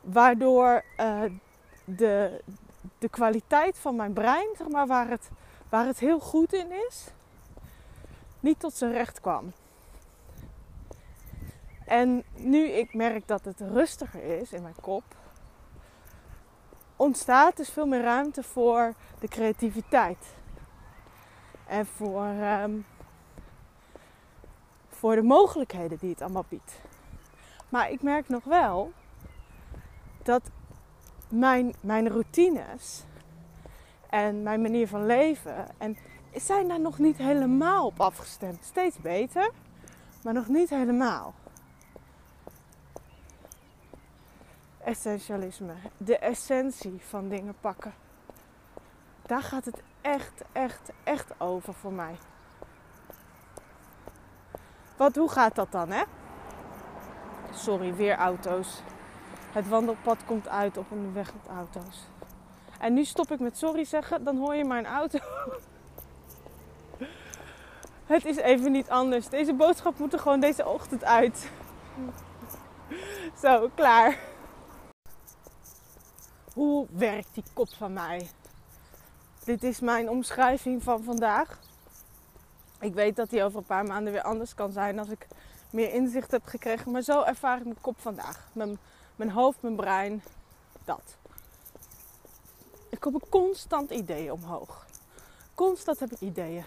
Waardoor 0.00 0.84
uh, 1.00 1.22
de, 1.84 2.40
de 2.98 3.08
kwaliteit 3.08 3.78
van 3.78 3.96
mijn 3.96 4.12
brein, 4.12 4.48
zeg 4.56 4.68
maar, 4.68 4.86
waar 4.86 5.08
het, 5.08 5.30
waar 5.68 5.86
het 5.86 5.98
heel 5.98 6.20
goed 6.20 6.52
in 6.52 6.72
is, 6.88 7.06
niet 8.40 8.60
tot 8.60 8.74
zijn 8.74 8.92
recht 8.92 9.20
kwam. 9.20 9.52
En 11.86 12.24
nu 12.34 12.68
ik 12.68 12.94
merk 12.94 13.28
dat 13.28 13.44
het 13.44 13.60
rustiger 13.60 14.22
is 14.40 14.52
in 14.52 14.62
mijn 14.62 14.80
kop, 14.80 15.04
ontstaat 16.96 17.56
dus 17.56 17.70
veel 17.70 17.86
meer 17.86 18.02
ruimte 18.02 18.42
voor 18.42 18.94
de 19.20 19.28
creativiteit. 19.28 20.18
En 21.66 21.86
voor, 21.86 22.26
um, 22.26 22.86
voor 24.88 25.14
de 25.14 25.22
mogelijkheden 25.22 25.98
die 25.98 26.10
het 26.10 26.22
allemaal 26.22 26.44
biedt. 26.48 26.80
Maar 27.68 27.90
ik 27.90 28.02
merk 28.02 28.28
nog 28.28 28.44
wel 28.44 28.92
dat 30.22 30.50
mijn, 31.28 31.74
mijn 31.80 32.08
routines 32.08 33.04
en 34.10 34.42
mijn 34.42 34.62
manier 34.62 34.88
van 34.88 35.06
leven 35.06 35.66
en 35.78 35.96
zijn 36.34 36.68
daar 36.68 36.80
nog 36.80 36.98
niet 36.98 37.16
helemaal 37.16 37.86
op 37.86 38.00
afgestemd. 38.00 38.64
Steeds 38.64 38.98
beter, 38.98 39.50
maar 40.22 40.32
nog 40.32 40.48
niet 40.48 40.70
helemaal. 40.70 41.34
Essentialisme, 44.84 45.74
de 45.96 46.18
essentie 46.18 47.00
van 47.08 47.28
dingen 47.28 47.54
pakken. 47.60 47.94
Daar 49.26 49.42
gaat 49.42 49.64
het 49.64 49.82
echt, 50.02 50.42
echt, 50.52 50.90
echt 51.04 51.40
over 51.40 51.74
voor 51.74 51.92
mij. 51.92 52.16
Wat, 54.96 55.16
hoe 55.16 55.30
gaat 55.30 55.54
dat 55.54 55.72
dan, 55.72 55.90
hè? 55.90 56.02
Sorry, 57.52 57.94
weer 57.94 58.16
auto's. 58.16 58.82
Het 59.52 59.68
wandelpad 59.68 60.24
komt 60.26 60.48
uit 60.48 60.76
op 60.76 60.90
een 60.90 61.12
weg 61.12 61.32
met 61.34 61.56
auto's. 61.56 62.08
En 62.80 62.94
nu 62.94 63.04
stop 63.04 63.30
ik 63.30 63.40
met 63.40 63.58
sorry 63.58 63.84
zeggen, 63.84 64.24
dan 64.24 64.36
hoor 64.36 64.54
je 64.54 64.64
mijn 64.64 64.86
auto. 64.86 65.18
Het 68.06 68.24
is 68.24 68.36
even 68.36 68.72
niet 68.72 68.88
anders. 68.88 69.28
Deze 69.28 69.54
boodschap 69.54 69.98
moet 69.98 70.12
er 70.12 70.18
gewoon 70.18 70.40
deze 70.40 70.66
ochtend 70.66 71.04
uit. 71.04 71.50
Zo, 73.42 73.70
klaar. 73.74 74.18
Hoe 76.54 76.86
werkt 76.90 77.28
die 77.34 77.44
kop 77.52 77.68
van 77.76 77.92
mij? 77.92 78.30
Dit 79.44 79.62
is 79.62 79.80
mijn 79.80 80.10
omschrijving 80.10 80.82
van 80.82 81.02
vandaag. 81.02 81.58
Ik 82.80 82.94
weet 82.94 83.16
dat 83.16 83.30
die 83.30 83.42
over 83.42 83.58
een 83.58 83.64
paar 83.64 83.84
maanden 83.84 84.12
weer 84.12 84.22
anders 84.22 84.54
kan 84.54 84.72
zijn 84.72 84.98
als 84.98 85.08
ik 85.08 85.26
meer 85.70 85.92
inzicht 85.92 86.30
heb 86.30 86.44
gekregen. 86.44 86.90
Maar 86.90 87.02
zo 87.02 87.22
ervaar 87.22 87.58
ik 87.58 87.64
mijn 87.64 87.80
kop 87.80 88.00
vandaag. 88.00 88.48
Mijn, 88.52 88.78
mijn 89.16 89.30
hoofd, 89.30 89.62
mijn 89.62 89.76
brein, 89.76 90.22
dat. 90.84 91.16
Ik 92.88 93.00
kom 93.00 93.20
constant 93.28 93.90
ideeën 93.90 94.32
omhoog. 94.32 94.86
Constant 95.54 96.00
heb 96.00 96.12
ik 96.12 96.20
ideeën. 96.20 96.64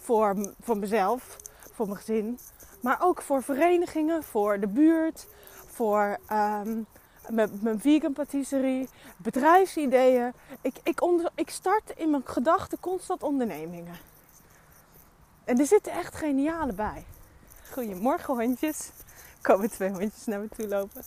Voor, 0.00 0.54
voor 0.60 0.76
mezelf, 0.76 1.36
voor 1.72 1.86
mijn 1.86 1.98
gezin. 1.98 2.38
Maar 2.80 3.02
ook 3.02 3.22
voor 3.22 3.42
verenigingen, 3.42 4.22
voor 4.22 4.60
de 4.60 4.68
buurt, 4.68 5.26
voor 5.66 6.18
um, 6.32 6.86
mijn, 7.30 7.58
mijn 7.62 7.80
vegan 7.80 8.12
patisserie, 8.12 8.88
bedrijfsideeën. 9.16 10.32
Ik, 10.60 10.76
ik, 10.82 11.02
onder, 11.02 11.30
ik 11.34 11.50
start 11.50 11.92
in 11.96 12.10
mijn 12.10 12.22
gedachten 12.26 12.80
constant 12.80 13.22
ondernemingen. 13.22 13.96
En 15.44 15.58
er 15.58 15.66
zitten 15.66 15.92
echt 15.92 16.14
geniale 16.14 16.72
bij. 16.72 17.04
Goedemorgen 17.72 18.34
hondjes. 18.34 18.78
Er 18.78 19.54
komen 19.54 19.70
twee 19.70 19.90
hondjes 19.90 20.24
naar 20.24 20.40
me 20.40 20.48
toe 20.48 20.68
lopen. 20.68 21.02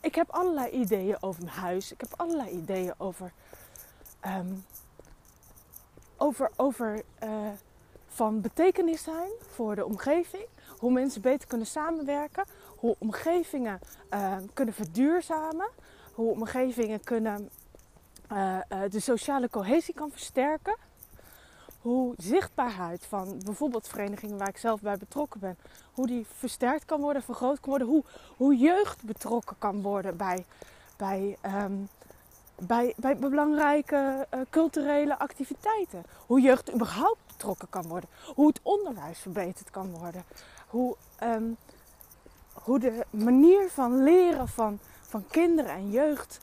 Ik 0.00 0.14
heb 0.14 0.30
allerlei 0.30 0.70
ideeën 0.70 1.16
over 1.20 1.42
mijn 1.42 1.56
huis. 1.56 1.92
Ik 1.92 2.00
heb 2.00 2.12
allerlei 2.16 2.50
ideeën 2.50 2.94
over. 2.98 3.32
Um, 4.26 4.64
over, 6.16 6.50
over 6.56 7.02
uh, 7.22 7.48
van 8.08 8.40
betekenis 8.40 9.02
zijn 9.02 9.30
voor 9.50 9.74
de 9.74 9.84
omgeving. 9.84 10.44
Hoe 10.78 10.92
mensen 10.92 11.20
beter 11.20 11.48
kunnen 11.48 11.66
samenwerken 11.66 12.44
hoe 12.76 12.96
omgevingen 12.98 13.80
uh, 14.10 14.36
kunnen 14.52 14.74
verduurzamen, 14.74 15.68
hoe 16.12 16.30
omgevingen 16.30 17.04
kunnen 17.04 17.48
uh, 18.32 18.58
uh, 18.68 18.78
de 18.90 19.00
sociale 19.00 19.50
cohesie 19.50 19.94
kan 19.94 20.10
versterken, 20.10 20.76
hoe 21.80 22.14
zichtbaarheid 22.16 23.06
van 23.06 23.40
bijvoorbeeld 23.44 23.88
verenigingen 23.88 24.38
waar 24.38 24.48
ik 24.48 24.56
zelf 24.56 24.80
bij 24.80 24.96
betrokken 24.96 25.40
ben, 25.40 25.58
hoe 25.92 26.06
die 26.06 26.26
versterkt 26.38 26.84
kan 26.84 27.00
worden, 27.00 27.22
vergroot 27.22 27.60
kan 27.60 27.70
worden, 27.70 27.88
hoe, 27.88 28.04
hoe 28.36 28.56
jeugd 28.56 29.02
betrokken 29.02 29.56
kan 29.58 29.82
worden 29.82 30.16
bij, 30.16 30.44
bij, 30.96 31.36
um, 31.42 31.88
bij, 32.58 32.94
bij 32.96 33.16
belangrijke 33.16 34.26
culturele 34.50 35.18
activiteiten, 35.18 36.04
hoe 36.26 36.40
jeugd 36.40 36.74
überhaupt 36.74 37.26
betrokken 37.26 37.68
kan 37.70 37.88
worden, 37.88 38.10
hoe 38.34 38.46
het 38.46 38.60
onderwijs 38.62 39.18
verbeterd 39.18 39.70
kan 39.70 39.90
worden, 39.90 40.24
hoe 40.66 40.96
um, 41.22 41.56
hoe 42.66 42.78
de 42.78 43.06
manier 43.10 43.70
van 43.70 44.02
leren 44.02 44.48
van, 44.48 44.78
van 45.00 45.26
kinderen 45.26 45.72
en 45.72 45.90
jeugd 45.90 46.40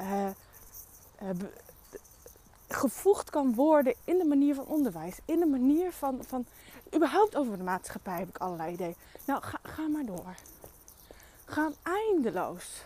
uh, 0.00 0.26
uh, 1.22 1.28
gevoegd 2.68 3.30
kan 3.30 3.54
worden 3.54 3.94
in 4.04 4.18
de 4.18 4.24
manier 4.24 4.54
van 4.54 4.64
onderwijs. 4.64 5.18
In 5.24 5.38
de 5.38 5.46
manier 5.46 5.92
van, 5.92 6.24
van 6.26 6.46
überhaupt 6.94 7.36
over 7.36 7.56
de 7.56 7.62
maatschappij 7.62 8.18
heb 8.18 8.28
ik 8.28 8.38
allerlei 8.38 8.72
ideeën. 8.72 8.96
Nou, 9.24 9.42
ga, 9.42 9.58
ga 9.62 9.88
maar 9.88 10.04
door. 10.04 10.34
Ga 11.44 11.70
eindeloos. 11.82 12.84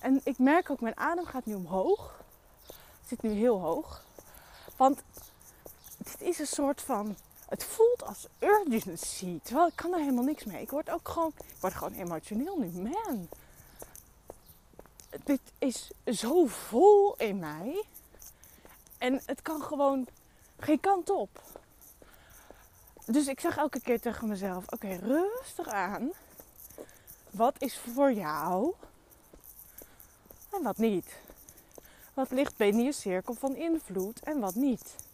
En 0.00 0.20
ik 0.24 0.38
merk 0.38 0.70
ook, 0.70 0.80
mijn 0.80 0.96
adem 0.96 1.24
gaat 1.24 1.46
nu 1.46 1.54
omhoog. 1.54 2.22
Zit 3.04 3.22
nu 3.22 3.30
heel 3.30 3.60
hoog. 3.60 4.02
Want 4.76 5.02
dit 5.98 6.20
is 6.20 6.38
een 6.38 6.46
soort 6.46 6.80
van 6.80 7.16
het 7.48 7.64
voelt 7.64 8.04
als 8.04 8.26
urgency. 8.38 9.40
Terwijl 9.42 9.66
ik 9.66 9.76
kan 9.76 9.92
er 9.92 9.98
helemaal 9.98 10.24
niks 10.24 10.44
mee. 10.44 10.62
Ik 10.62 10.70
word 10.70 10.90
ook 10.90 11.08
gewoon, 11.08 11.32
ik 11.36 11.56
word 11.60 11.74
gewoon 11.74 11.92
emotioneel 11.92 12.58
nu. 12.58 12.66
Man, 12.66 13.28
dit 15.24 15.40
is 15.58 15.90
zo 16.06 16.46
vol 16.46 17.14
in 17.16 17.38
mij. 17.38 17.84
En 18.98 19.20
het 19.26 19.42
kan 19.42 19.62
gewoon 19.62 20.06
geen 20.58 20.80
kant 20.80 21.10
op. 21.10 21.42
Dus 23.04 23.26
ik 23.26 23.40
zeg 23.40 23.56
elke 23.56 23.80
keer 23.80 24.00
tegen 24.00 24.28
mezelf: 24.28 24.64
Oké, 24.68 24.88
rustig 24.88 25.68
aan. 25.68 26.10
Wat 27.30 27.54
is 27.58 27.78
voor 27.78 28.12
jou 28.12 28.74
en 30.50 30.62
wat 30.62 30.76
niet? 30.76 31.06
Wat 32.14 32.30
ligt 32.30 32.56
binnen 32.56 32.84
je 32.84 32.92
cirkel 32.92 33.34
van 33.34 33.56
invloed 33.56 34.20
en 34.20 34.40
wat 34.40 34.54
niet? 34.54 35.05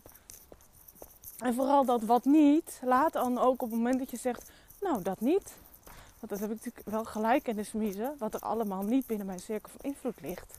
En 1.43 1.55
vooral 1.55 1.85
dat 1.85 2.03
wat 2.03 2.25
niet, 2.25 2.81
laat 2.83 3.13
dan 3.13 3.39
ook 3.39 3.63
op 3.63 3.71
het 3.71 3.79
moment 3.79 3.99
dat 3.99 4.11
je 4.11 4.17
zegt, 4.17 4.51
nou 4.81 5.03
dat 5.03 5.21
niet. 5.21 5.53
Want 6.19 6.29
dat 6.29 6.39
heb 6.39 6.51
ik 6.51 6.57
natuurlijk 6.57 6.89
wel 6.89 7.05
gelijk 7.05 7.49
in 7.49 7.57
de 7.57 7.65
smiezen, 7.65 8.15
wat 8.19 8.35
er 8.35 8.41
allemaal 8.41 8.83
niet 8.83 9.07
binnen 9.07 9.27
mijn 9.27 9.41
cirkel 9.41 9.71
van 9.71 9.91
invloed 9.91 10.21
ligt. 10.21 10.59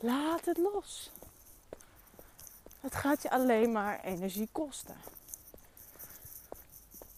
Laat 0.00 0.44
het 0.44 0.58
los. 0.58 1.10
Het 2.80 2.94
gaat 2.94 3.22
je 3.22 3.30
alleen 3.30 3.72
maar 3.72 4.00
energie 4.04 4.48
kosten. 4.52 4.96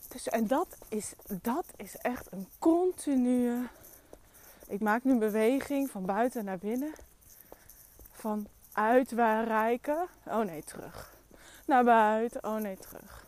Dus, 0.09 0.29
en 0.29 0.47
dat 0.47 0.67
is, 0.89 1.13
dat 1.43 1.65
is 1.77 1.97
echt 1.97 2.33
een 2.33 2.49
continue. 2.59 3.69
Ik 4.67 4.81
maak 4.81 5.05
nu 5.05 5.13
een 5.13 5.19
beweging 5.19 5.91
van 5.91 6.05
buiten 6.05 6.45
naar 6.45 6.59
binnen. 6.59 6.93
Van 8.11 8.47
uitwijken. 8.73 10.09
Oh 10.25 10.41
nee, 10.41 10.65
terug 10.65 11.16
naar 11.67 11.85
buiten. 11.85 12.45
Oh 12.45 12.57
nee, 12.57 12.77
terug. 12.77 13.25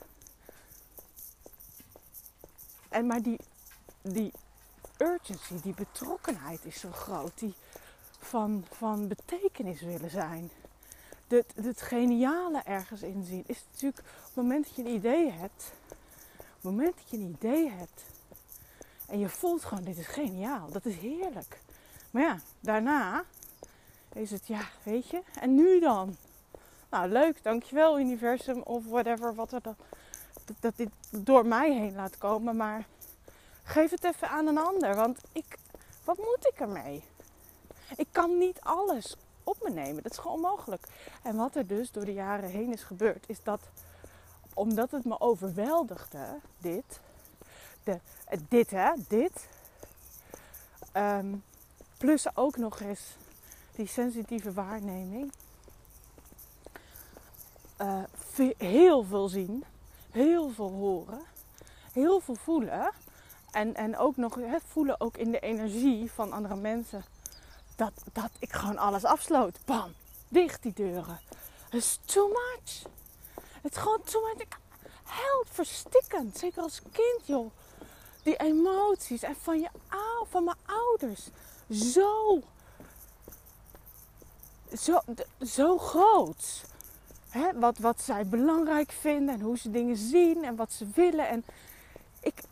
En 2.89 3.07
maar 3.07 3.23
die, 3.23 3.39
die 4.03 4.33
urgency, 4.99 5.61
die 5.63 5.75
betrokkenheid 5.75 6.65
is 6.65 6.81
zo 6.81 6.91
groot. 6.91 7.39
Die 7.39 7.55
van, 8.19 8.65
van 8.71 9.09
betekenis 9.09 9.81
willen 9.81 10.11
zijn. 10.11 10.51
Het, 11.29 11.55
het 11.63 11.83
geniale 11.83 12.63
ergens 12.65 13.03
inzien 13.03 13.45
is 13.47 13.65
natuurlijk 13.73 14.03
op 14.03 14.25
het 14.25 14.35
moment 14.35 14.65
dat 14.65 14.77
je 14.77 14.83
een 14.83 14.95
idee 14.95 15.31
hebt. 15.31 15.73
Op 16.37 16.55
het 16.55 16.63
moment 16.63 16.95
dat 16.97 17.11
je 17.11 17.17
een 17.17 17.37
idee 17.39 17.71
hebt. 17.71 18.03
En 19.07 19.19
je 19.19 19.29
voelt 19.29 19.65
gewoon, 19.65 19.85
dit 19.85 19.99
is 19.99 20.07
geniaal. 20.07 20.71
Dat 20.71 20.85
is 20.85 20.97
heerlijk. 20.97 21.61
Maar 22.11 22.23
ja, 22.23 22.39
daarna 22.61 23.25
is 24.13 24.31
het, 24.31 24.47
ja, 24.47 24.69
weet 24.83 25.09
je. 25.09 25.23
En 25.41 25.55
nu 25.55 25.81
dan? 25.81 26.17
Nou, 26.91 27.09
leuk, 27.09 27.43
dankjewel 27.43 27.99
universum 27.99 28.63
of 28.63 28.85
whatever, 28.87 29.35
wat 29.35 29.53
er 29.53 29.63
dan, 29.63 29.77
dat, 30.45 30.57
dat 30.61 30.77
dit 30.77 30.89
door 31.11 31.47
mij 31.47 31.73
heen 31.73 31.95
laat 31.95 32.19
komen. 32.19 32.57
Maar 32.57 32.87
geef 33.63 33.91
het 33.91 34.05
even 34.05 34.29
aan 34.29 34.47
een 34.47 34.59
ander, 34.59 34.95
want 34.95 35.21
ik, 35.33 35.59
wat 36.05 36.17
moet 36.17 36.47
ik 36.53 36.61
ermee? 36.61 37.05
Ik 37.97 38.09
kan 38.13 38.39
niet 38.39 38.61
alles 38.61 39.17
op 39.45 39.57
me 39.63 39.71
nemen. 39.71 40.03
Dat 40.03 40.13
is 40.13 40.19
gewoon 40.19 40.37
onmogelijk. 40.37 40.87
En 41.23 41.37
wat 41.37 41.55
er 41.55 41.67
dus 41.67 41.91
door 41.91 42.05
de 42.05 42.13
jaren 42.13 42.51
heen 42.51 42.73
is 42.73 42.83
gebeurd, 42.83 43.25
is 43.29 43.43
dat 43.43 43.61
omdat 44.55 44.91
het 44.91 45.05
me 45.05 45.21
overweldigde, 45.21 46.27
dit, 46.59 47.01
de, 47.85 47.99
eh, 48.27 48.39
dit 48.49 48.71
hè, 48.71 48.93
dit, 49.09 49.49
ehm, 50.93 51.35
plus 51.99 52.37
ook 52.37 52.57
nog 52.57 52.81
eens 52.81 53.17
die 53.75 53.87
sensitieve 53.87 54.53
waarneming, 54.53 55.33
uh, 57.83 58.03
heel 58.59 59.03
veel 59.03 59.29
zien, 59.29 59.65
heel 60.11 60.51
veel 60.51 60.71
horen, 60.71 61.21
heel 61.93 62.21
veel 62.21 62.35
voelen. 62.35 62.91
En, 63.51 63.75
en 63.75 63.97
ook 63.97 64.17
nog 64.17 64.35
he, 64.35 64.57
voelen 64.67 65.01
ook 65.01 65.17
in 65.17 65.31
de 65.31 65.41
energie 65.41 66.13
van 66.13 66.33
andere 66.33 66.57
mensen. 66.57 67.05
Dat, 67.77 67.93
dat 68.13 68.31
ik 68.39 68.53
gewoon 68.53 68.79
alles 68.79 69.05
afsloot. 69.05 69.59
Bam, 69.65 69.95
dicht 70.29 70.63
die 70.63 70.73
deuren. 70.73 71.21
Is 71.71 71.99
too 72.05 72.29
much. 72.29 72.83
Het 73.63 73.73
is 73.73 73.79
gewoon 73.79 74.03
too 74.05 74.23
much. 74.23 74.47
Help, 75.05 75.47
verstikkend. 75.51 76.39
Zeker 76.39 76.63
als 76.63 76.81
kind, 76.93 77.27
joh. 77.27 77.51
Die 78.23 78.37
emoties. 78.37 79.23
En 79.23 79.37
van, 79.43 79.61
je, 79.61 79.69
van 80.31 80.45
mijn 80.45 80.57
ouders. 80.67 81.29
Zo. 81.71 82.41
Zo, 84.79 85.01
zo 85.41 85.79
groot. 85.79 86.65
Hè, 87.39 87.59
wat, 87.59 87.79
wat 87.79 88.03
zij 88.03 88.27
belangrijk 88.27 88.93
vinden 88.93 89.35
en 89.35 89.41
hoe 89.41 89.59
ze 89.59 89.71
dingen 89.71 89.97
zien 89.97 90.45
en 90.45 90.57
wat 90.57 90.73
ze 90.73 90.87
willen. 90.95 91.29
En 91.29 91.45
ik, 92.21 92.43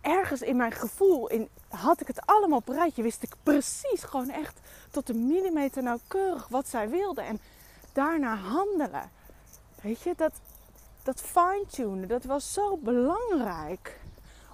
ergens 0.00 0.42
in 0.42 0.56
mijn 0.56 0.72
gevoel 0.72 1.28
in, 1.28 1.48
had 1.68 2.00
ik 2.00 2.06
het 2.06 2.26
allemaal 2.26 2.58
op 2.58 2.68
rijtje. 2.68 3.02
Wist 3.02 3.22
ik 3.22 3.34
precies 3.42 4.02
gewoon 4.02 4.30
echt 4.30 4.60
tot 4.90 5.06
de 5.06 5.14
millimeter 5.14 5.82
nauwkeurig 5.82 6.48
wat 6.48 6.68
zij 6.68 6.88
wilden. 6.88 7.24
En 7.24 7.40
daarna 7.92 8.36
handelen. 8.36 9.10
Weet 9.82 10.00
je, 10.00 10.14
dat, 10.16 10.32
dat 11.02 11.20
fine-tunen, 11.20 12.08
dat 12.08 12.24
was 12.24 12.52
zo 12.52 12.76
belangrijk. 12.76 14.00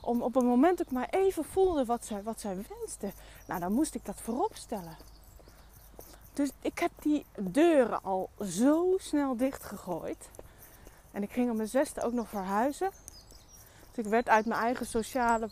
Om 0.00 0.22
op 0.22 0.34
het 0.34 0.44
moment 0.44 0.78
dat 0.78 0.86
ik 0.86 0.92
maar 0.92 1.08
even 1.10 1.44
voelde 1.44 1.84
wat 1.84 2.04
zij, 2.04 2.22
wat 2.22 2.40
zij 2.40 2.56
wenste. 2.68 3.12
Nou, 3.46 3.60
dan 3.60 3.72
moest 3.72 3.94
ik 3.94 4.04
dat 4.04 4.20
voorop 4.20 4.56
stellen. 4.56 4.96
Dus 6.38 6.50
ik 6.60 6.78
heb 6.78 6.90
die 7.00 7.26
deuren 7.38 8.02
al 8.02 8.30
zo 8.40 8.94
snel 8.98 9.36
dichtgegooid. 9.36 10.30
En 11.10 11.22
ik 11.22 11.30
ging 11.30 11.50
op 11.50 11.56
mijn 11.56 11.68
zesde 11.68 12.02
ook 12.02 12.12
nog 12.12 12.28
verhuizen. 12.28 12.90
Dus 13.92 14.04
ik 14.04 14.10
werd 14.10 14.28
uit 14.28 14.46
mijn 14.46 14.60
eigen 14.60 14.86
sociale 14.86 15.48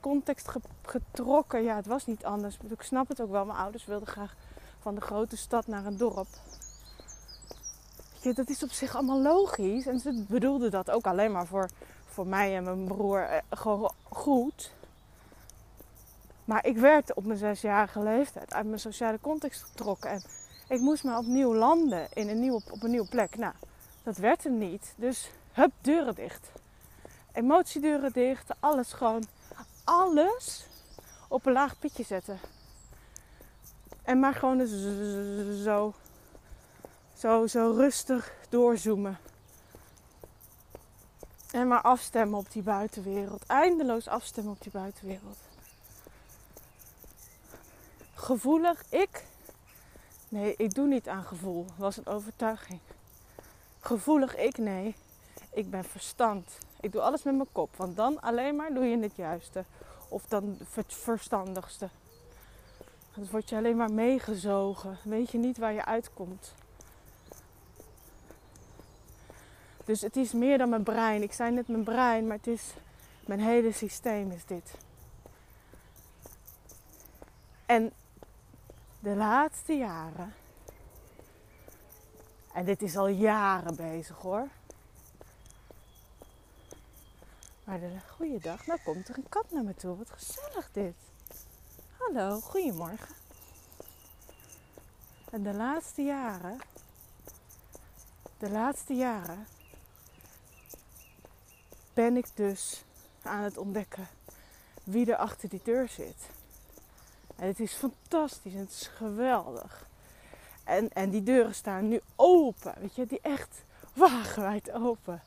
context 0.00 0.50
getrokken. 0.82 1.62
Ja, 1.62 1.76
het 1.76 1.86
was 1.86 2.06
niet 2.06 2.24
anders. 2.24 2.56
Ik 2.68 2.82
snap 2.82 3.08
het 3.08 3.20
ook 3.20 3.30
wel. 3.30 3.44
Mijn 3.44 3.58
ouders 3.58 3.84
wilden 3.84 4.08
graag 4.08 4.34
van 4.80 4.94
de 4.94 5.00
grote 5.00 5.36
stad 5.36 5.66
naar 5.66 5.86
een 5.86 5.96
dorp. 5.96 6.28
Ja, 8.20 8.32
dat 8.32 8.48
is 8.48 8.62
op 8.62 8.70
zich 8.70 8.94
allemaal 8.94 9.22
logisch. 9.22 9.86
En 9.86 9.98
ze 9.98 10.24
bedoelden 10.28 10.70
dat 10.70 10.90
ook 10.90 11.06
alleen 11.06 11.32
maar 11.32 11.46
voor, 11.46 11.68
voor 12.04 12.26
mij 12.26 12.56
en 12.56 12.64
mijn 12.64 12.84
broer 12.84 13.22
eh, 13.22 13.38
gewoon 13.50 13.92
goed. 14.02 14.72
Maar 16.44 16.66
ik 16.66 16.76
werd 16.76 17.14
op 17.14 17.24
mijn 17.24 17.38
zesjarige 17.38 18.02
leeftijd 18.02 18.54
uit 18.54 18.66
mijn 18.66 18.80
sociale 18.80 19.20
context 19.20 19.62
getrokken. 19.62 20.10
En 20.10 20.22
ik 20.68 20.80
moest 20.80 21.04
maar 21.04 21.18
opnieuw 21.18 21.54
landen 21.54 22.08
in 22.12 22.28
een 22.28 22.40
nieuwe, 22.40 22.62
op 22.70 22.82
een 22.82 22.90
nieuwe 22.90 23.08
plek. 23.08 23.36
Nou, 23.36 23.54
dat 24.02 24.16
werd 24.16 24.44
hem 24.44 24.58
niet. 24.58 24.94
Dus 24.96 25.30
hup, 25.52 25.72
deuren 25.80 26.14
dicht. 26.14 26.50
Emotiedeuren 27.32 28.12
dicht. 28.12 28.50
Alles 28.60 28.92
gewoon, 28.92 29.24
alles 29.84 30.66
op 31.28 31.46
een 31.46 31.52
laag 31.52 31.78
pitje 31.78 32.04
zetten. 32.04 32.38
En 34.02 34.20
maar 34.20 34.34
gewoon 34.34 34.66
zo, 35.62 35.94
zo, 37.16 37.46
zo 37.46 37.72
rustig 37.76 38.32
doorzoomen. 38.48 39.18
En 41.50 41.68
maar 41.68 41.80
afstemmen 41.82 42.38
op 42.38 42.52
die 42.52 42.62
buitenwereld. 42.62 43.46
Eindeloos 43.46 44.08
afstemmen 44.08 44.52
op 44.52 44.62
die 44.62 44.72
buitenwereld. 44.72 45.38
Gevoelig, 48.24 48.84
ik? 48.88 49.24
Nee, 50.28 50.54
ik 50.56 50.74
doe 50.74 50.86
niet 50.86 51.08
aan 51.08 51.24
gevoel. 51.24 51.66
Was 51.76 51.96
een 51.96 52.06
overtuiging. 52.06 52.80
Gevoelig, 53.80 54.36
ik? 54.36 54.58
Nee. 54.58 54.94
Ik 55.52 55.70
ben 55.70 55.84
verstand. 55.84 56.58
Ik 56.80 56.92
doe 56.92 57.00
alles 57.00 57.22
met 57.22 57.34
mijn 57.34 57.48
kop. 57.52 57.76
Want 57.76 57.96
dan 57.96 58.20
alleen 58.20 58.56
maar 58.56 58.74
doe 58.74 58.84
je 58.84 58.98
het 58.98 59.16
juiste. 59.16 59.64
Of 60.08 60.26
dan 60.26 60.58
het 60.72 60.94
verstandigste. 60.94 61.88
Dan 63.14 63.28
word 63.30 63.48
je 63.48 63.56
alleen 63.56 63.76
maar 63.76 63.92
meegezogen. 63.92 64.98
Weet 65.02 65.30
je 65.30 65.38
niet 65.38 65.58
waar 65.58 65.72
je 65.72 65.84
uitkomt. 65.84 66.54
Dus 69.84 70.00
het 70.00 70.16
is 70.16 70.32
meer 70.32 70.58
dan 70.58 70.68
mijn 70.68 70.82
brein. 70.82 71.22
Ik 71.22 71.32
zei 71.32 71.50
net 71.50 71.68
mijn 71.68 71.84
brein, 71.84 72.26
maar 72.26 72.36
het 72.36 72.46
is 72.46 72.74
mijn 73.26 73.40
hele 73.40 73.72
systeem 73.72 74.30
is 74.30 74.44
dit. 74.44 74.74
En 77.66 77.92
de 79.04 79.14
laatste 79.14 79.72
jaren, 79.72 80.34
en 82.52 82.64
dit 82.64 82.82
is 82.82 82.96
al 82.96 83.08
jaren 83.08 83.76
bezig 83.76 84.16
hoor. 84.16 84.48
Maar 87.64 87.80
de 87.80 87.98
goeiedag, 88.16 88.66
nou 88.66 88.80
komt 88.84 89.08
er 89.08 89.16
een 89.16 89.28
kat 89.28 89.50
naar 89.50 89.64
me 89.64 89.74
toe. 89.74 89.96
Wat 89.96 90.10
gezellig 90.10 90.68
dit. 90.72 90.94
Hallo, 91.98 92.40
goedemorgen. 92.40 93.14
En 95.30 95.42
de 95.42 95.54
laatste 95.54 96.02
jaren, 96.02 96.58
de 98.38 98.50
laatste 98.50 98.94
jaren 98.94 99.46
ben 101.94 102.16
ik 102.16 102.26
dus 102.34 102.84
aan 103.22 103.42
het 103.42 103.58
ontdekken 103.58 104.08
wie 104.84 105.10
er 105.10 105.16
achter 105.16 105.48
die 105.48 105.60
deur 105.64 105.88
zit. 105.88 106.28
En 107.44 107.50
het 107.50 107.60
is 107.60 107.72
fantastisch 107.72 108.52
en 108.52 108.58
het 108.58 108.70
is 108.70 108.90
geweldig. 108.96 109.86
En, 110.64 110.92
en 110.92 111.10
die 111.10 111.22
deuren 111.22 111.54
staan 111.54 111.88
nu 111.88 112.00
open, 112.16 112.74
weet 112.80 112.94
je, 112.94 113.06
die 113.06 113.20
echt 113.22 113.64
wagenwijd 113.94 114.72
open. 114.72 115.22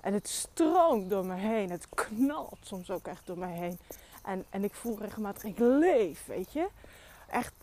En 0.00 0.12
het 0.12 0.28
stroomt 0.28 1.10
door 1.10 1.26
me 1.26 1.34
heen, 1.34 1.70
het 1.70 1.86
knalt 1.94 2.58
soms 2.60 2.90
ook 2.90 3.06
echt 3.06 3.20
door 3.24 3.38
me 3.38 3.46
heen. 3.46 3.78
En, 4.22 4.44
en 4.50 4.64
ik 4.64 4.74
voel 4.74 4.98
regelmatig, 4.98 5.44
ik 5.44 5.58
leef, 5.58 6.26
weet 6.26 6.52
je. 6.52 6.68
Echt 7.28 7.54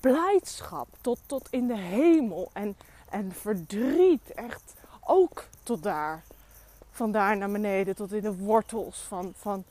blijdschap 0.00 0.88
tot, 1.00 1.18
tot 1.26 1.48
in 1.50 1.66
de 1.66 1.78
hemel. 1.78 2.50
En, 2.52 2.76
en 3.10 3.32
verdriet, 3.32 4.32
echt 4.34 4.74
ook 5.00 5.44
tot 5.62 5.82
daar. 5.82 6.22
Van 6.90 7.12
daar 7.12 7.36
naar 7.36 7.50
beneden, 7.50 7.96
tot 7.96 8.12
in 8.12 8.22
de 8.22 8.36
wortels 8.36 9.00
van, 9.00 9.32
van 9.36 9.64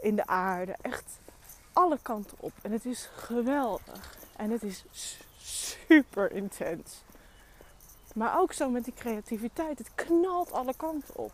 in 0.00 0.16
de 0.16 0.26
aarde. 0.26 0.76
Echt 0.80 1.20
alle 1.72 1.98
kanten 2.02 2.36
op. 2.40 2.52
En 2.62 2.72
het 2.72 2.84
is 2.84 3.08
geweldig. 3.16 4.16
En 4.36 4.50
het 4.50 4.62
is 4.62 4.84
super 5.38 6.32
intens. 6.32 7.02
Maar 8.14 8.38
ook 8.38 8.52
zo 8.52 8.70
met 8.70 8.84
die 8.84 8.94
creativiteit. 8.94 9.78
Het 9.78 9.90
knalt 9.94 10.52
alle 10.52 10.74
kanten 10.76 11.16
op. 11.16 11.32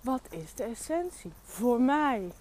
Wat 0.00 0.20
is 0.30 0.54
de 0.54 0.62
essentie? 0.62 1.32
Voor 1.44 1.80
mij. 1.80 2.32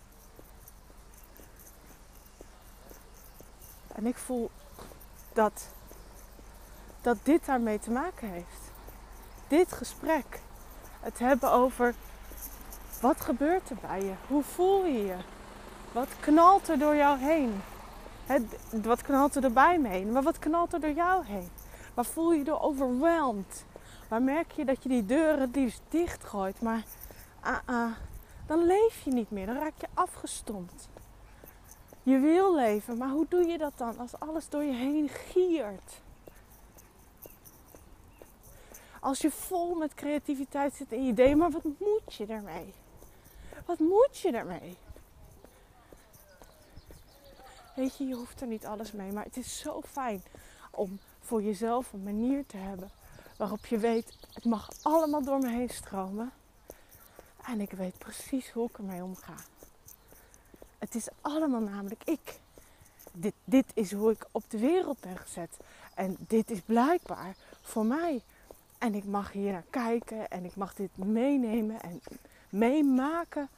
En 3.87 4.05
ik 4.05 4.17
voel 4.17 4.49
dat, 5.33 5.67
dat 7.01 7.17
dit 7.23 7.45
daarmee 7.45 7.79
te 7.79 7.91
maken 7.91 8.29
heeft. 8.29 8.71
Dit 9.47 9.73
gesprek. 9.73 10.39
Het 10.99 11.19
hebben 11.19 11.51
over 11.51 11.95
wat 13.01 13.21
gebeurt 13.21 13.69
er 13.69 13.77
bij 13.81 14.03
je? 14.03 14.13
Hoe 14.27 14.43
voel 14.43 14.85
je 14.85 15.05
je? 15.05 15.17
Wat 15.93 16.07
knalt 16.19 16.67
er 16.67 16.79
door 16.79 16.95
jou 16.95 17.19
heen? 17.19 17.61
wat 18.83 19.01
knalt 19.01 19.35
er 19.35 19.51
bij 19.51 19.79
me 19.79 19.87
heen? 19.87 20.11
Maar 20.11 20.23
wat 20.23 20.39
knalt 20.39 20.73
er 20.73 20.79
door 20.79 20.91
jou 20.91 21.25
heen? 21.25 21.49
Waar 21.93 22.05
voel 22.05 22.31
je 22.31 22.37
je 22.37 22.43
door 22.43 22.61
overweldigd? 22.61 23.65
Waar 24.07 24.21
merk 24.21 24.51
je 24.51 24.65
dat 24.65 24.83
je 24.83 24.89
die 24.89 25.05
deuren 25.05 25.51
liefst 25.53 25.81
dichtgooit? 25.89 26.61
Maar 26.61 26.83
ah, 27.39 27.57
ah, 27.65 27.91
dan 28.47 28.65
leef 28.65 29.01
je 29.03 29.11
niet 29.11 29.31
meer. 29.31 29.45
Dan 29.45 29.55
raak 29.55 29.73
je 29.79 29.87
afgestompt. 29.93 30.89
Je 32.03 32.19
wil 32.19 32.55
leven, 32.55 32.97
maar 32.97 33.09
hoe 33.09 33.25
doe 33.29 33.45
je 33.47 33.57
dat 33.57 33.73
dan 33.77 33.97
als 33.97 34.19
alles 34.19 34.49
door 34.49 34.63
je 34.63 34.73
heen 34.73 35.09
giert? 35.09 36.01
Als 38.99 39.19
je 39.19 39.31
vol 39.31 39.75
met 39.75 39.93
creativiteit 39.93 40.73
zit 40.73 40.91
en 40.91 40.99
ideeën, 40.99 41.37
maar 41.37 41.51
wat 41.51 41.63
moet 41.63 42.13
je 42.13 42.25
daarmee? 42.25 42.73
Wat 43.65 43.79
moet 43.79 44.17
je 44.17 44.31
daarmee? 44.31 44.77
Weet 47.75 47.97
je, 47.97 48.07
je 48.07 48.15
hoeft 48.15 48.41
er 48.41 48.47
niet 48.47 48.65
alles 48.65 48.91
mee. 48.91 49.11
Maar 49.11 49.23
het 49.23 49.37
is 49.37 49.59
zo 49.59 49.81
fijn 49.81 50.23
om 50.71 50.99
voor 51.19 51.43
jezelf 51.43 51.93
een 51.93 52.03
manier 52.03 52.45
te 52.45 52.57
hebben 52.57 52.89
waarop 53.37 53.65
je 53.65 53.77
weet, 53.77 54.17
het 54.33 54.45
mag 54.45 54.69
allemaal 54.81 55.23
door 55.23 55.39
me 55.39 55.49
heen 55.49 55.69
stromen. 55.69 56.31
En 57.45 57.61
ik 57.61 57.71
weet 57.71 57.97
precies 57.97 58.49
hoe 58.51 58.69
ik 58.69 58.77
ermee 58.77 59.03
omga. 59.03 59.35
Het 60.77 60.95
is 60.95 61.07
allemaal 61.21 61.61
namelijk 61.61 62.03
ik. 62.03 62.39
dit, 63.11 63.33
dit 63.43 63.65
is 63.73 63.91
hoe 63.91 64.11
ik 64.11 64.27
op 64.31 64.43
de 64.49 64.57
wereld 64.57 64.99
ben 64.99 65.17
gezet. 65.17 65.57
En 65.93 66.15
dit 66.19 66.51
is 66.51 66.61
blijkbaar 66.61 67.35
voor 67.61 67.85
mij. 67.85 68.21
En 68.77 68.93
ik 68.95 69.05
mag 69.05 69.31
hier 69.31 69.51
naar 69.51 69.65
kijken 69.69 70.29
en 70.29 70.45
ik 70.45 70.55
mag 70.55 70.73
dit 70.73 70.97
meenemen 70.97 71.81
en 71.81 72.01
meemaken. 72.49 73.49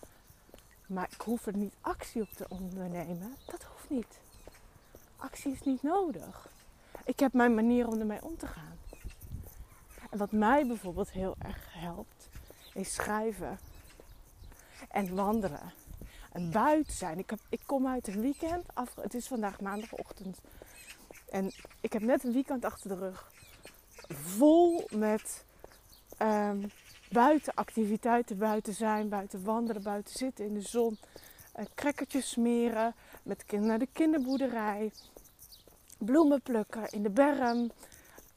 Maar 0.87 1.07
ik 1.11 1.21
hoef 1.21 1.45
er 1.45 1.57
niet 1.57 1.73
actie 1.81 2.21
op 2.21 2.29
te 2.29 2.45
ondernemen. 2.49 3.35
Dat 3.45 3.63
niet. 3.89 4.19
Actie 5.17 5.51
is 5.51 5.61
niet 5.61 5.83
nodig. 5.83 6.49
Ik 7.05 7.19
heb 7.19 7.33
mijn 7.33 7.55
manier 7.55 7.87
om 7.87 7.99
ermee 7.99 8.23
om 8.23 8.37
te 8.37 8.47
gaan. 8.47 8.77
Wat 10.09 10.31
mij 10.31 10.67
bijvoorbeeld 10.67 11.11
heel 11.11 11.35
erg 11.39 11.73
helpt, 11.73 12.29
is 12.73 12.93
schrijven 12.93 13.59
en 14.89 15.15
wandelen. 15.15 15.73
En 16.31 16.51
buiten 16.51 16.93
zijn. 16.93 17.19
Ik, 17.19 17.31
ik 17.49 17.61
kom 17.65 17.87
uit 17.87 18.07
een 18.07 18.21
weekend. 18.21 18.65
Af, 18.73 18.95
het 18.95 19.13
is 19.13 19.27
vandaag 19.27 19.61
maandagochtend. 19.61 20.39
En 21.29 21.51
ik 21.81 21.93
heb 21.93 22.01
net 22.01 22.23
een 22.23 22.33
weekend 22.33 22.65
achter 22.65 22.89
de 22.89 22.95
rug. 22.95 23.31
Vol 24.09 24.87
met 24.89 25.43
um, 26.21 26.71
buiten 27.09 27.53
activiteiten. 27.53 28.37
Buiten 28.37 28.73
zijn, 28.73 29.09
buiten 29.09 29.43
wandelen, 29.43 29.83
buiten 29.83 30.13
zitten 30.13 30.45
in 30.45 30.53
de 30.53 30.61
zon. 30.61 30.97
Uh, 31.59 32.21
smeren. 32.21 32.95
Met 33.25 33.51
naar 33.51 33.79
de 33.79 33.87
kinderboerderij. 33.91 34.91
Bloemen 35.97 36.41
plukken 36.41 36.89
in 36.89 37.03
de 37.03 37.09
berm. 37.09 37.71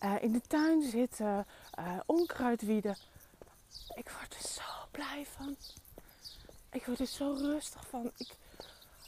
Uh, 0.04 0.22
in 0.22 0.32
de 0.32 0.40
tuin 0.40 0.82
zitten. 0.82 1.46
Uh, 1.78 1.98
onkruid 2.06 2.62
wieden. 2.62 2.96
Ik 3.94 4.10
word 4.10 4.34
er 4.34 4.48
zo 4.48 4.62
blij 4.90 5.26
van. 5.26 5.56
Ik 6.70 6.86
word 6.86 7.00
er 7.00 7.06
zo 7.06 7.32
rustig 7.32 7.86
van. 7.88 8.10
Ik, 8.16 8.34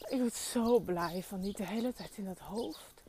ik 0.09 0.21
word 0.21 0.35
zo 0.35 0.79
blij 0.79 1.23
van. 1.23 1.41
Niet 1.41 1.57
de 1.57 1.67
hele 1.67 1.93
tijd 1.93 2.17
in 2.17 2.25
dat 2.25 2.39
hoofd. 2.39 3.03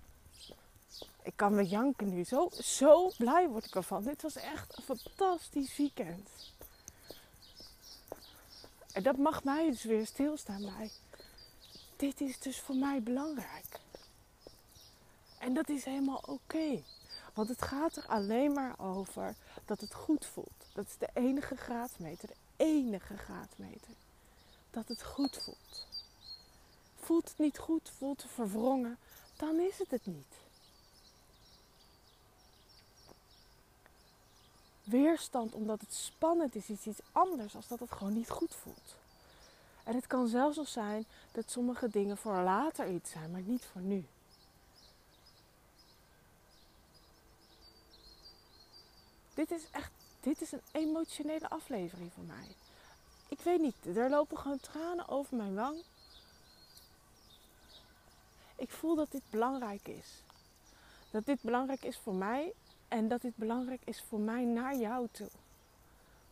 Ik 1.23 1.33
kan 1.35 1.55
me 1.55 1.63
janken 1.63 2.09
nu. 2.09 2.23
Zo, 2.23 2.49
zo 2.61 3.11
blij 3.17 3.47
word 3.47 3.65
ik 3.65 3.75
ervan. 3.75 4.03
Dit 4.03 4.21
was 4.21 4.35
echt 4.35 4.77
een 4.77 4.83
fantastisch 4.83 5.77
weekend. 5.77 6.29
En 8.91 9.03
dat 9.03 9.17
mag 9.17 9.43
mij 9.43 9.69
dus 9.69 9.83
weer 9.83 10.05
stilstaan 10.05 10.61
bij. 10.61 10.91
Dit 12.01 12.21
is 12.21 12.39
dus 12.39 12.59
voor 12.59 12.75
mij 12.75 13.01
belangrijk. 13.01 13.79
En 15.39 15.53
dat 15.53 15.69
is 15.69 15.85
helemaal 15.85 16.23
oké. 16.25 16.83
Want 17.33 17.49
het 17.49 17.61
gaat 17.61 17.95
er 17.95 18.07
alleen 18.07 18.53
maar 18.53 18.79
over 18.79 19.35
dat 19.65 19.81
het 19.81 19.93
goed 19.93 20.25
voelt. 20.25 20.65
Dat 20.73 20.85
is 20.85 20.97
de 20.97 21.09
enige 21.13 21.55
graadmeter. 21.55 22.27
De 22.27 22.63
enige 22.63 23.17
graadmeter 23.17 23.93
dat 24.71 24.87
het 24.87 25.03
goed 25.03 25.37
voelt. 25.43 25.87
Voelt 26.99 27.29
het 27.29 27.37
niet 27.37 27.57
goed, 27.57 27.91
voelt 27.97 28.21
het 28.21 28.31
verwrongen, 28.31 28.97
dan 29.37 29.59
is 29.59 29.77
het 29.77 29.91
het 29.91 30.05
niet. 30.05 30.35
Weerstand 34.83 35.53
omdat 35.53 35.81
het 35.81 35.93
spannend 35.93 36.55
is, 36.55 36.69
is 36.69 36.85
iets 36.85 36.99
anders 37.11 37.55
als 37.55 37.67
dat 37.67 37.79
het 37.79 37.91
gewoon 37.91 38.13
niet 38.13 38.29
goed 38.29 38.55
voelt. 38.55 38.95
En 39.83 39.95
het 39.95 40.07
kan 40.07 40.27
zelfs 40.27 40.57
al 40.57 40.65
zijn 40.65 41.05
dat 41.31 41.51
sommige 41.51 41.89
dingen 41.89 42.17
voor 42.17 42.41
later 42.41 42.89
iets 42.89 43.11
zijn, 43.11 43.31
maar 43.31 43.41
niet 43.41 43.65
voor 43.65 43.81
nu. 43.81 44.05
Dit 49.33 49.51
is 49.51 49.67
echt, 49.71 49.91
dit 50.19 50.41
is 50.41 50.51
een 50.51 50.63
emotionele 50.71 51.49
aflevering 51.49 52.13
voor 52.13 52.23
mij 52.23 52.55
ik 53.31 53.39
weet 53.39 53.61
niet, 53.61 53.97
er 53.97 54.09
lopen 54.09 54.37
gewoon 54.37 54.59
tranen 54.59 55.07
over 55.07 55.37
mijn 55.37 55.55
wang. 55.55 55.83
Ik 58.55 58.69
voel 58.69 58.95
dat 58.95 59.11
dit 59.11 59.21
belangrijk 59.29 59.87
is. 59.87 60.23
Dat 61.11 61.25
dit 61.25 61.41
belangrijk 61.41 61.83
is 61.83 61.97
voor 61.97 62.13
mij 62.13 62.53
en 62.87 63.07
dat 63.07 63.21
dit 63.21 63.35
belangrijk 63.35 63.81
is 63.83 64.03
voor 64.09 64.19
mij 64.19 64.43
naar 64.43 64.75
jou 64.75 65.07
toe. 65.11 65.29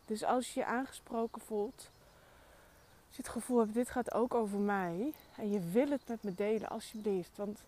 Dus 0.06 0.24
als 0.24 0.54
je 0.54 0.60
je 0.60 0.66
aangesproken 0.66 1.42
voelt, 1.42 1.90
als 3.10 3.18
je 3.18 3.24
het 3.24 3.42
gevoel 3.42 3.58
hebt, 3.58 3.74
dit 3.74 3.90
gaat 3.90 4.14
ook 4.14 4.34
over 4.34 4.58
mij 4.58 5.12
en 5.36 5.50
je 5.50 5.60
wil 5.60 5.90
het 5.90 6.08
met 6.08 6.22
me 6.22 6.34
delen, 6.34 6.68
alsjeblieft. 6.68 7.36
Want 7.36 7.58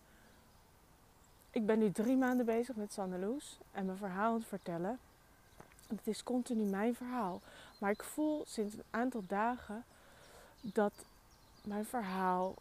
ik 1.50 1.66
ben 1.66 1.78
nu 1.78 1.92
drie 1.92 2.16
maanden 2.16 2.46
bezig 2.46 2.76
met 2.76 2.92
Sanneloes 2.92 3.58
en 3.72 3.86
mijn 3.86 3.98
verhaal 3.98 4.34
het 4.34 4.46
vertellen. 4.46 4.98
Het 5.86 6.06
is 6.06 6.22
continu 6.22 6.64
mijn 6.64 6.94
verhaal. 6.94 7.40
Maar 7.78 7.90
ik 7.90 8.02
voel 8.02 8.42
sinds 8.46 8.74
een 8.74 8.84
aantal 8.90 9.24
dagen 9.26 9.84
dat 10.60 10.92
mijn 11.64 11.84
verhaal 11.84 12.54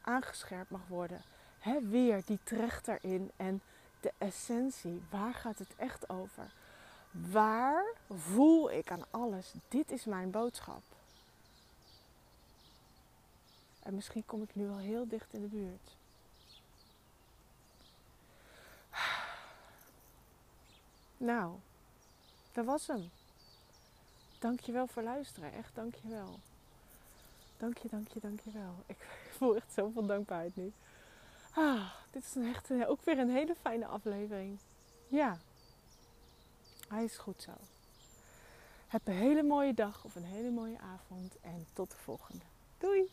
aangescherpt 0.00 0.70
mag 0.70 0.86
worden. 0.88 1.22
He, 1.58 1.80
weer 1.80 2.22
die 2.24 2.38
trechter 2.42 2.98
in 3.00 3.30
en 3.36 3.60
de 4.00 4.12
essentie. 4.18 5.02
Waar 5.10 5.34
gaat 5.34 5.58
het 5.58 5.74
echt 5.76 6.08
over? 6.08 6.52
Waar 7.10 7.84
voel 8.10 8.70
ik 8.70 8.90
aan 8.90 9.04
alles? 9.10 9.52
Dit 9.68 9.90
is 9.90 10.04
mijn 10.04 10.30
boodschap. 10.30 10.82
En 13.86 13.94
misschien 13.94 14.26
kom 14.26 14.42
ik 14.42 14.54
nu 14.54 14.68
al 14.68 14.78
heel 14.78 15.08
dicht 15.08 15.32
in 15.32 15.40
de 15.40 15.46
buurt. 15.46 15.96
Nou, 21.16 21.54
dat 22.52 22.64
was 22.64 22.86
hem. 22.86 23.10
Dankjewel 24.38 24.86
voor 24.86 25.02
luisteren. 25.02 25.52
Echt 25.52 25.74
dankjewel. 25.74 26.38
Dank 27.56 27.78
je, 27.78 27.88
dank 27.88 28.08
je, 28.08 28.20
dank 28.20 28.40
je 28.40 28.50
wel. 28.50 28.74
Ik 28.86 28.96
voel 29.36 29.56
echt 29.56 29.72
zoveel 29.72 30.06
dankbaarheid 30.06 30.56
nu. 30.56 30.72
Ah, 31.54 31.90
dit 32.10 32.24
is 32.24 32.34
een 32.34 32.54
echt 32.54 32.86
ook 32.86 33.04
weer 33.04 33.18
een 33.18 33.30
hele 33.30 33.54
fijne 33.54 33.86
aflevering. 33.86 34.58
Ja, 35.08 35.38
hij 36.88 37.04
is 37.04 37.16
goed 37.16 37.42
zo. 37.42 37.52
Heb 38.86 39.06
een 39.06 39.14
hele 39.14 39.42
mooie 39.42 39.74
dag 39.74 40.04
of 40.04 40.14
een 40.14 40.24
hele 40.24 40.50
mooie 40.50 40.78
avond 40.78 41.40
en 41.40 41.66
tot 41.72 41.90
de 41.90 41.96
volgende. 41.96 42.44
Doei! 42.78 43.10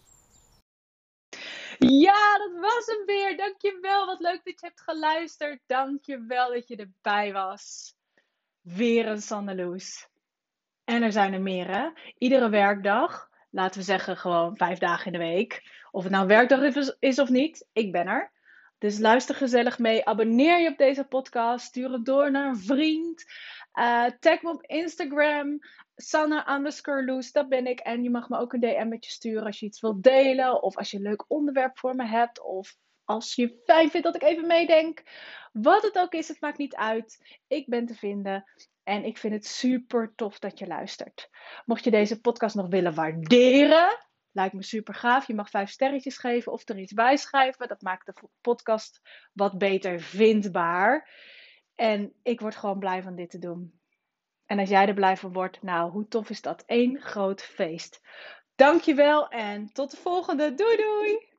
Ja, 1.89 2.37
dat 2.37 2.51
was 2.59 2.85
hem 2.85 3.05
weer. 3.05 3.37
Dankjewel. 3.37 4.05
Wat 4.05 4.19
leuk 4.19 4.41
dat 4.43 4.59
je 4.59 4.65
hebt 4.65 4.81
geluisterd. 4.81 5.59
Dankjewel 5.65 6.53
dat 6.53 6.67
je 6.67 6.75
erbij 6.75 7.33
was. 7.33 7.95
Weer 8.61 9.07
een 9.07 9.21
Sandeloes. 9.21 10.07
En 10.83 11.03
er 11.03 11.11
zijn 11.11 11.33
er 11.33 11.41
meer, 11.41 11.67
hè? 11.67 11.89
Iedere 12.17 12.49
werkdag, 12.49 13.29
laten 13.49 13.79
we 13.79 13.85
zeggen 13.85 14.17
gewoon 14.17 14.57
vijf 14.57 14.77
dagen 14.77 15.05
in 15.05 15.11
de 15.11 15.25
week. 15.25 15.63
Of 15.91 16.03
het 16.03 16.11
nou 16.11 16.27
werkdag 16.27 16.59
is 16.99 17.19
of 17.19 17.29
niet, 17.29 17.67
ik 17.73 17.91
ben 17.91 18.07
er. 18.07 18.31
Dus 18.77 18.99
luister 18.99 19.35
gezellig 19.35 19.79
mee. 19.79 20.05
Abonneer 20.05 20.59
je 20.59 20.69
op 20.69 20.77
deze 20.77 21.03
podcast. 21.03 21.65
Stuur 21.65 21.91
het 21.91 22.05
door 22.05 22.31
naar 22.31 22.47
een 22.47 22.57
vriend. 22.57 23.25
Uh, 23.73 24.05
tag 24.19 24.41
me 24.41 24.49
op 24.49 24.63
Instagram. 24.63 25.59
Sanne 25.95 26.49
underscore 26.49 27.23
dat 27.31 27.49
ben 27.49 27.67
ik. 27.67 27.79
En 27.79 28.03
je 28.03 28.09
mag 28.09 28.29
me 28.29 28.37
ook 28.37 28.53
een 28.53 28.59
DM 28.59 28.87
met 28.87 29.05
je 29.05 29.11
sturen 29.11 29.45
als 29.45 29.59
je 29.59 29.65
iets 29.65 29.81
wilt 29.81 30.03
delen. 30.03 30.63
Of 30.63 30.77
als 30.77 30.91
je 30.91 30.97
een 30.97 31.03
leuk 31.03 31.25
onderwerp 31.27 31.77
voor 31.77 31.95
me 31.95 32.07
hebt. 32.07 32.41
Of 32.41 32.75
als 33.03 33.35
je 33.35 33.61
fijn 33.65 33.89
vindt 33.89 34.05
dat 34.05 34.15
ik 34.15 34.23
even 34.23 34.47
meedenk. 34.47 35.03
Wat 35.51 35.83
het 35.83 35.97
ook 35.97 36.13
is, 36.13 36.27
het 36.27 36.41
maakt 36.41 36.57
niet 36.57 36.75
uit. 36.75 37.37
Ik 37.47 37.67
ben 37.67 37.85
te 37.85 37.95
vinden. 37.95 38.43
En 38.83 39.05
ik 39.05 39.17
vind 39.17 39.33
het 39.33 39.45
super 39.45 40.13
tof 40.15 40.39
dat 40.39 40.59
je 40.59 40.67
luistert. 40.67 41.29
Mocht 41.65 41.83
je 41.83 41.91
deze 41.91 42.21
podcast 42.21 42.55
nog 42.55 42.67
willen 42.67 42.93
waarderen, 42.93 43.97
lijkt 44.31 44.53
me 44.53 44.63
super 44.63 44.93
gaaf. 44.93 45.27
Je 45.27 45.35
mag 45.35 45.49
vijf 45.49 45.69
sterretjes 45.69 46.17
geven 46.17 46.51
of 46.51 46.69
er 46.69 46.79
iets 46.79 46.93
bij 46.93 47.17
schrijven. 47.17 47.67
Dat 47.67 47.81
maakt 47.81 48.05
de 48.05 48.13
podcast 48.41 49.01
wat 49.33 49.57
beter 49.57 49.99
vindbaar. 49.99 51.09
En 51.75 52.13
ik 52.23 52.39
word 52.39 52.55
gewoon 52.55 52.79
blij 52.79 53.03
van 53.03 53.15
dit 53.15 53.29
te 53.29 53.39
doen. 53.39 53.81
En 54.53 54.59
als 54.59 54.69
jij 54.69 54.87
er 54.87 54.93
blij 54.93 55.17
van 55.17 55.33
wordt, 55.33 55.61
nou, 55.61 55.91
hoe 55.91 56.07
tof 56.07 56.29
is 56.29 56.41
dat? 56.41 56.63
Eén 56.65 57.01
groot 57.01 57.41
feest. 57.41 58.01
Dankjewel 58.55 59.27
en 59.27 59.73
tot 59.73 59.91
de 59.91 59.97
volgende. 59.97 60.53
Doei 60.53 60.77
doei! 60.77 61.32